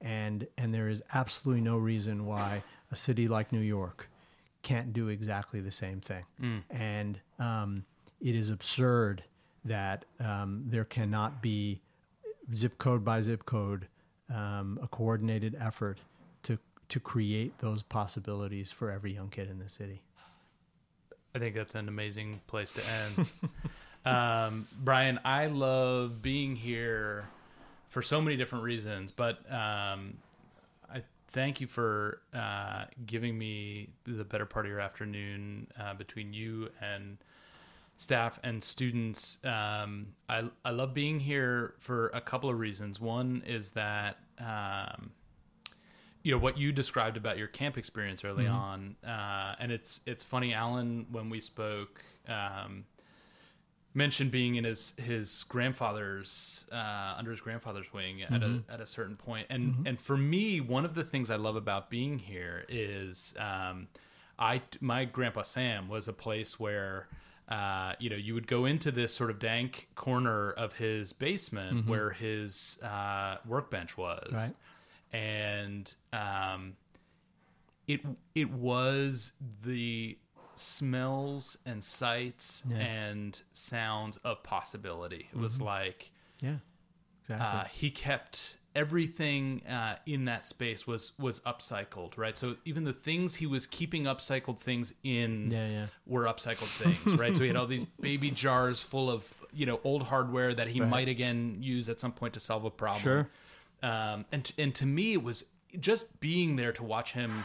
and 0.00 0.48
and 0.56 0.74
there 0.74 0.88
is 0.88 1.02
absolutely 1.14 1.60
no 1.62 1.76
reason 1.76 2.24
why 2.26 2.62
a 2.90 2.96
city 2.96 3.28
like 3.28 3.52
New 3.52 3.60
York 3.60 4.08
can't 4.66 4.92
do 4.92 5.06
exactly 5.06 5.60
the 5.60 5.70
same 5.70 6.00
thing. 6.00 6.24
And 6.70 7.20
um, 7.38 7.84
it 8.20 8.34
is 8.34 8.50
absurd 8.50 9.22
that 9.64 10.04
um, 10.18 10.64
there 10.66 10.84
cannot 10.84 11.40
be 11.40 11.80
zip 12.52 12.76
code 12.76 13.04
by 13.04 13.20
zip 13.20 13.46
code 13.46 13.86
um, 14.28 14.80
a 14.82 14.88
coordinated 14.88 15.56
effort 15.60 16.00
to 16.42 16.58
to 16.88 16.98
create 16.98 17.58
those 17.58 17.84
possibilities 17.84 18.72
for 18.72 18.90
every 18.90 19.12
young 19.12 19.28
kid 19.28 19.48
in 19.48 19.60
the 19.60 19.68
city. 19.68 20.02
I 21.32 21.38
think 21.38 21.54
that's 21.54 21.76
an 21.76 21.86
amazing 21.86 22.40
place 22.48 22.72
to 22.72 22.82
end. 22.88 23.28
um, 24.04 24.66
Brian, 24.82 25.20
I 25.24 25.46
love 25.46 26.20
being 26.22 26.56
here 26.56 27.28
for 27.88 28.02
so 28.02 28.20
many 28.20 28.36
different 28.36 28.64
reasons. 28.64 29.12
But 29.12 29.38
um, 29.48 30.18
thank 31.36 31.60
you 31.60 31.66
for 31.66 32.22
uh, 32.32 32.86
giving 33.04 33.36
me 33.36 33.90
the 34.04 34.24
better 34.24 34.46
part 34.46 34.64
of 34.64 34.70
your 34.70 34.80
afternoon 34.80 35.66
uh, 35.78 35.92
between 35.92 36.32
you 36.32 36.70
and 36.80 37.18
staff 37.98 38.40
and 38.42 38.62
students. 38.62 39.38
Um, 39.44 40.14
I 40.30 40.44
I 40.64 40.70
love 40.70 40.94
being 40.94 41.20
here 41.20 41.74
for 41.78 42.08
a 42.08 42.22
couple 42.22 42.48
of 42.48 42.58
reasons. 42.58 43.00
One 43.00 43.42
is 43.46 43.70
that. 43.70 44.16
Um, 44.40 45.10
you 46.22 46.32
know 46.32 46.38
what 46.38 46.58
you 46.58 46.72
described 46.72 47.16
about 47.16 47.38
your 47.38 47.46
camp 47.46 47.78
experience 47.78 48.24
early 48.24 48.48
on, 48.48 48.96
uh, 49.06 49.54
and 49.60 49.70
it's 49.70 50.00
it's 50.06 50.24
funny. 50.24 50.52
Alan, 50.52 51.06
when 51.12 51.30
we 51.30 51.40
spoke, 51.40 52.02
um, 52.26 52.84
mentioned 53.96 54.30
being 54.30 54.54
in 54.56 54.64
his 54.64 54.94
his 54.98 55.44
grandfather's 55.48 56.66
uh, 56.70 57.14
under 57.16 57.30
his 57.32 57.40
grandfather's 57.40 57.92
wing 57.92 58.22
at 58.22 58.42
a 58.42 58.62
at 58.68 58.80
a 58.80 58.86
certain 58.86 59.16
point, 59.16 59.46
and 59.50 59.86
and 59.88 59.98
for 60.00 60.16
me, 60.16 60.60
one 60.60 60.84
of 60.84 60.94
the 60.94 61.02
things 61.04 61.30
I 61.30 61.36
love 61.36 61.56
about 61.56 61.90
being 61.90 62.18
here 62.18 62.64
is 62.68 63.34
um, 63.38 63.88
I 64.38 64.62
my 64.80 65.04
grandpa 65.06 65.42
Sam 65.42 65.88
was 65.88 66.06
a 66.08 66.12
place 66.12 66.60
where. 66.60 67.08
Uh, 67.48 67.92
you 68.00 68.10
know, 68.10 68.16
you 68.16 68.34
would 68.34 68.48
go 68.48 68.64
into 68.64 68.90
this 68.90 69.14
sort 69.14 69.30
of 69.30 69.38
dank 69.38 69.86
corner 69.94 70.50
of 70.50 70.72
his 70.72 71.12
basement 71.12 71.86
where 71.86 72.10
his 72.10 72.76
uh, 72.82 73.36
workbench 73.46 73.96
was, 73.96 74.32
Right. 74.32 74.50
and 75.12 75.94
um, 76.12 76.74
it 77.86 78.00
it 78.34 78.50
was 78.50 79.30
the 79.62 80.18
smells 80.58 81.56
and 81.66 81.82
sights 81.84 82.64
Yeah. 82.68 82.76
and 82.78 83.40
sounds 83.52 84.16
of 84.18 84.42
possibility. 84.42 85.28
It 85.32 85.38
was 85.38 85.60
like 85.60 86.10
Yeah, 86.40 86.56
exactly. 87.22 87.46
uh, 87.60 87.64
he 87.66 87.90
kept 87.90 88.56
everything 88.74 89.62
uh, 89.66 89.96
in 90.04 90.26
that 90.26 90.46
space 90.46 90.86
was 90.86 91.12
was 91.18 91.40
upcycled, 91.40 92.16
right? 92.18 92.36
So 92.36 92.56
even 92.66 92.84
the 92.84 92.92
things 92.92 93.36
he 93.36 93.46
was 93.46 93.66
keeping 93.66 94.04
upcycled 94.04 94.58
things 94.58 94.92
in 95.02 95.50
Yeah, 95.50 95.66
yeah. 95.68 95.86
were 96.06 96.24
upcycled 96.24 96.68
things, 96.82 97.16
right? 97.18 97.34
so 97.34 97.40
he 97.42 97.46
had 97.48 97.56
all 97.56 97.66
these 97.66 97.84
baby 98.00 98.30
jars 98.30 98.82
full 98.82 99.10
of 99.10 99.32
you 99.52 99.64
know 99.66 99.80
old 99.84 100.02
hardware 100.02 100.52
that 100.54 100.68
he 100.68 100.80
Right. 100.80 100.90
might 100.90 101.08
again 101.08 101.58
use 101.62 101.88
at 101.88 102.00
some 102.00 102.12
point 102.12 102.34
to 102.34 102.40
solve 102.40 102.64
a 102.66 102.70
problem. 102.70 103.02
Sure. 103.02 103.28
Um, 103.82 104.24
and 104.32 104.52
and 104.58 104.74
to 104.74 104.84
me, 104.86 105.14
it 105.14 105.22
was 105.22 105.44
just 105.80 106.20
being 106.20 106.56
there 106.56 106.72
to 106.72 106.82
watch 106.82 107.12
him, 107.12 107.44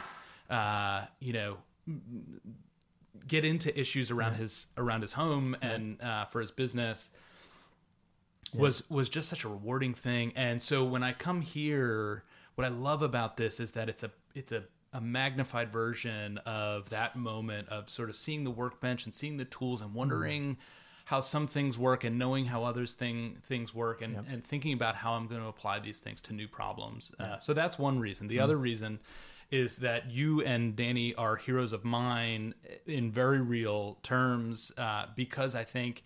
uh, 0.49 1.05
you 1.19 1.33
know, 1.33 1.57
get 3.27 3.45
into 3.45 3.77
issues 3.79 4.11
around 4.11 4.35
his 4.35 4.67
around 4.77 5.01
his 5.01 5.13
home 5.13 5.55
and 5.61 6.01
uh, 6.01 6.25
for 6.25 6.41
his 6.41 6.51
business 6.51 7.09
was 8.53 8.89
was 8.89 9.09
just 9.09 9.29
such 9.29 9.43
a 9.43 9.49
rewarding 9.49 9.93
thing. 9.93 10.33
And 10.35 10.61
so 10.61 10.83
when 10.83 11.03
I 11.03 11.13
come 11.13 11.41
here, 11.41 12.23
what 12.55 12.65
I 12.65 12.69
love 12.69 13.01
about 13.01 13.37
this 13.37 13.59
is 13.59 13.71
that 13.73 13.89
it's 13.89 14.03
a 14.03 14.11
it's 14.35 14.51
a 14.51 14.63
a 14.93 15.01
magnified 15.01 15.71
version 15.71 16.37
of 16.39 16.89
that 16.89 17.15
moment 17.15 17.69
of 17.69 17.89
sort 17.89 18.09
of 18.09 18.15
seeing 18.15 18.43
the 18.43 18.51
workbench 18.51 19.05
and 19.05 19.15
seeing 19.15 19.37
the 19.37 19.45
tools 19.45 19.81
and 19.81 19.93
wondering 19.93 20.57
how 21.05 21.21
some 21.21 21.47
things 21.47 21.77
work 21.77 22.03
and 22.03 22.17
knowing 22.17 22.45
how 22.45 22.63
others 22.63 22.93
thing 22.93 23.37
things 23.43 23.73
work 23.73 24.01
and, 24.01 24.15
and 24.29 24.43
thinking 24.43 24.73
about 24.73 24.95
how 24.95 25.13
I'm 25.13 25.27
going 25.27 25.41
to 25.41 25.47
apply 25.47 25.79
these 25.79 25.99
things 25.99 26.21
to 26.21 26.33
new 26.33 26.47
problems. 26.47 27.11
Uh, 27.19 27.39
so 27.39 27.53
that's 27.53 27.77
one 27.79 27.99
reason. 27.99 28.27
The 28.27 28.39
other 28.39 28.57
reason 28.57 28.99
is 29.51 29.77
that 29.77 30.09
you 30.09 30.41
and 30.41 30.75
Danny 30.75 31.13
are 31.15 31.35
heroes 31.35 31.73
of 31.73 31.83
mine 31.83 32.53
in 32.85 33.11
very 33.11 33.41
real 33.41 33.97
terms 34.01 34.71
uh, 34.77 35.07
because 35.15 35.55
I 35.55 35.63
think 35.65 36.03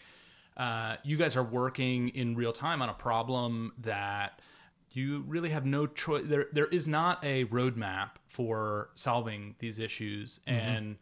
uh, 0.58 0.96
you 1.04 1.18
guys 1.18 1.36
are 1.36 1.44
working 1.44 2.10
in 2.10 2.36
real 2.36 2.54
time 2.54 2.82
on 2.82 2.90
a 2.90 2.94
problem 2.94 3.74
that 3.80 4.40
you 4.92 5.24
really 5.28 5.50
have 5.50 5.66
no 5.66 5.86
choice. 5.86 6.24
There, 6.26 6.48
there 6.54 6.68
is 6.68 6.88
not 6.88 7.24
a 7.24 7.46
roadmap 7.46 8.12
for 8.28 8.90
solving 8.96 9.56
these 9.60 9.78
issues, 9.78 10.40
and 10.48 10.96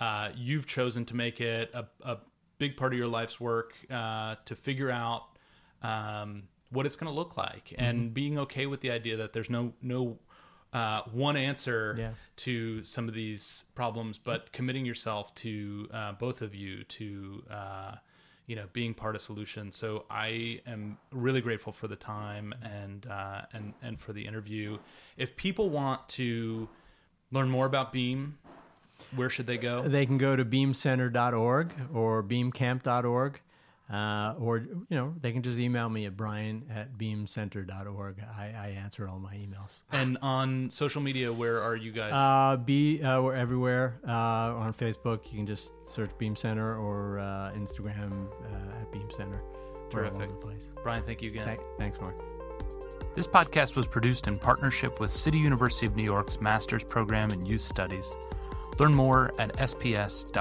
uh, 0.00 0.30
you've 0.36 0.66
chosen 0.66 1.04
to 1.06 1.16
make 1.16 1.40
it 1.40 1.70
a, 1.74 1.86
a 2.02 2.18
big 2.62 2.76
part 2.76 2.92
of 2.92 2.98
your 2.98 3.08
life's 3.08 3.38
work 3.40 3.74
uh, 3.90 4.36
to 4.44 4.54
figure 4.54 4.90
out 4.90 5.22
um, 5.82 6.44
what 6.70 6.86
it's 6.86 6.96
going 6.96 7.10
to 7.12 7.18
look 7.22 7.36
like, 7.36 7.74
and 7.76 8.14
being 8.14 8.38
okay 8.38 8.66
with 8.66 8.80
the 8.80 8.90
idea 8.90 9.16
that 9.16 9.32
there's 9.32 9.50
no 9.50 9.72
no 9.82 10.18
uh, 10.72 11.02
one 11.12 11.36
answer 11.36 11.94
Yeah. 11.98 12.12
to 12.36 12.82
some 12.84 13.08
of 13.08 13.14
these 13.14 13.64
problems, 13.74 14.18
but 14.18 14.52
committing 14.52 14.86
yourself 14.86 15.34
to 15.44 15.88
uh, 15.92 16.12
both 16.12 16.40
of 16.40 16.54
you 16.54 16.84
to 16.84 17.42
uh, 17.50 17.94
you 18.46 18.56
know 18.56 18.66
being 18.72 18.94
part 18.94 19.14
of 19.16 19.22
solution. 19.22 19.72
So 19.72 20.04
I 20.08 20.60
am 20.66 20.98
really 21.10 21.40
grateful 21.42 21.72
for 21.72 21.88
the 21.88 21.96
time 21.96 22.54
and 22.62 23.06
uh, 23.06 23.42
and 23.52 23.74
and 23.82 23.94
for 24.00 24.12
the 24.12 24.24
interview. 24.30 24.78
If 25.16 25.34
people 25.36 25.68
want 25.68 26.00
to 26.20 26.68
learn 27.32 27.48
more 27.50 27.66
about 27.66 27.92
Beam, 27.92 28.38
where 29.16 29.30
should 29.30 29.46
they 29.46 29.58
go? 29.58 29.82
They 29.82 30.06
can 30.06 30.18
go 30.18 30.36
to 30.36 30.44
beamcenter.org 30.44 31.72
or 31.94 32.22
beamcamp.org, 32.22 33.40
uh, 33.92 34.34
or 34.38 34.58
you 34.58 34.96
know 34.96 35.14
they 35.20 35.32
can 35.32 35.42
just 35.42 35.58
email 35.58 35.88
me 35.88 36.06
at 36.06 36.16
brian 36.16 36.64
at 36.70 36.96
beamcenter.org. 36.98 38.16
I, 38.36 38.44
I 38.44 38.68
answer 38.82 39.08
all 39.08 39.18
my 39.18 39.34
emails. 39.34 39.84
And 39.92 40.18
on 40.22 40.70
social 40.70 41.02
media, 41.02 41.32
where 41.32 41.60
are 41.62 41.76
you 41.76 41.92
guys? 41.92 42.12
Uh, 42.12 42.56
be 42.56 43.02
uh, 43.02 43.20
we're 43.20 43.34
everywhere 43.34 44.00
uh, 44.06 44.10
on 44.12 44.72
Facebook. 44.72 45.30
You 45.30 45.38
can 45.38 45.46
just 45.46 45.86
search 45.86 46.10
Beam 46.18 46.36
Center 46.36 46.76
or 46.78 47.18
uh, 47.18 47.52
Instagram 47.56 48.26
uh, 48.44 48.80
at 48.80 48.90
Beam 48.92 49.10
Center. 49.10 49.40
Terrific. 49.90 50.20
the 50.20 50.26
place. 50.36 50.70
Brian, 50.82 51.02
thank 51.04 51.20
you 51.20 51.30
again. 51.30 51.44
Thank- 51.44 51.60
thanks, 51.78 52.00
Mark. 52.00 52.14
This 53.14 53.26
podcast 53.26 53.76
was 53.76 53.86
produced 53.86 54.26
in 54.26 54.38
partnership 54.38 54.98
with 54.98 55.10
City 55.10 55.36
University 55.36 55.84
of 55.84 55.94
New 55.96 56.02
York's 56.04 56.40
Master's 56.40 56.82
Program 56.82 57.30
in 57.30 57.44
Youth 57.44 57.60
Studies. 57.60 58.10
Learn 58.82 58.94
more 58.94 59.30
at 59.38 59.56
sps.cuny.edu. 59.58 60.32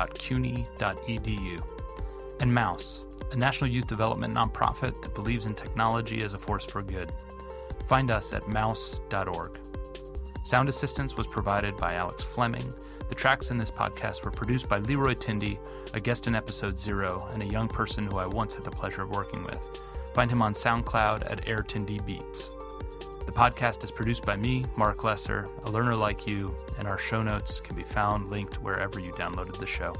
And 2.41 2.51
Mouse, 2.51 3.19
a 3.31 3.37
national 3.37 3.69
youth 3.69 3.85
development 3.85 4.33
nonprofit 4.33 4.99
that 5.03 5.13
believes 5.13 5.45
in 5.45 5.53
technology 5.53 6.23
as 6.23 6.33
a 6.33 6.39
force 6.39 6.65
for 6.65 6.81
good. 6.81 7.11
Find 7.87 8.09
us 8.09 8.33
at 8.33 8.47
mouse.org. 8.47 9.59
Sound 10.43 10.69
assistance 10.69 11.15
was 11.15 11.27
provided 11.27 11.77
by 11.77 11.93
Alex 11.93 12.23
Fleming. 12.23 12.67
The 13.09 13.15
tracks 13.15 13.51
in 13.51 13.59
this 13.59 13.69
podcast 13.69 14.25
were 14.25 14.31
produced 14.31 14.67
by 14.67 14.79
Leroy 14.79 15.13
Tindy, 15.13 15.59
a 15.93 15.99
guest 15.99 16.25
in 16.25 16.33
episode 16.33 16.79
zero, 16.79 17.27
and 17.33 17.43
a 17.43 17.45
young 17.47 17.67
person 17.67 18.07
who 18.07 18.17
I 18.17 18.25
once 18.25 18.55
had 18.55 18.63
the 18.63 18.71
pleasure 18.71 19.03
of 19.03 19.11
working 19.11 19.43
with. 19.43 19.79
Find 20.15 20.31
him 20.31 20.41
on 20.41 20.55
SoundCloud 20.55 21.31
at 21.31 21.45
AirTindy 21.45 22.03
Beats. 22.07 22.57
The 23.31 23.39
podcast 23.39 23.81
is 23.85 23.91
produced 23.91 24.25
by 24.25 24.35
me, 24.35 24.65
Mark 24.77 25.05
Lesser, 25.05 25.47
a 25.63 25.71
learner 25.71 25.95
like 25.95 26.27
you, 26.27 26.53
and 26.77 26.85
our 26.85 26.97
show 26.97 27.23
notes 27.23 27.61
can 27.61 27.77
be 27.77 27.81
found 27.81 28.25
linked 28.25 28.55
wherever 28.55 28.99
you 28.99 29.13
downloaded 29.13 29.57
the 29.57 29.65
show. 29.65 29.93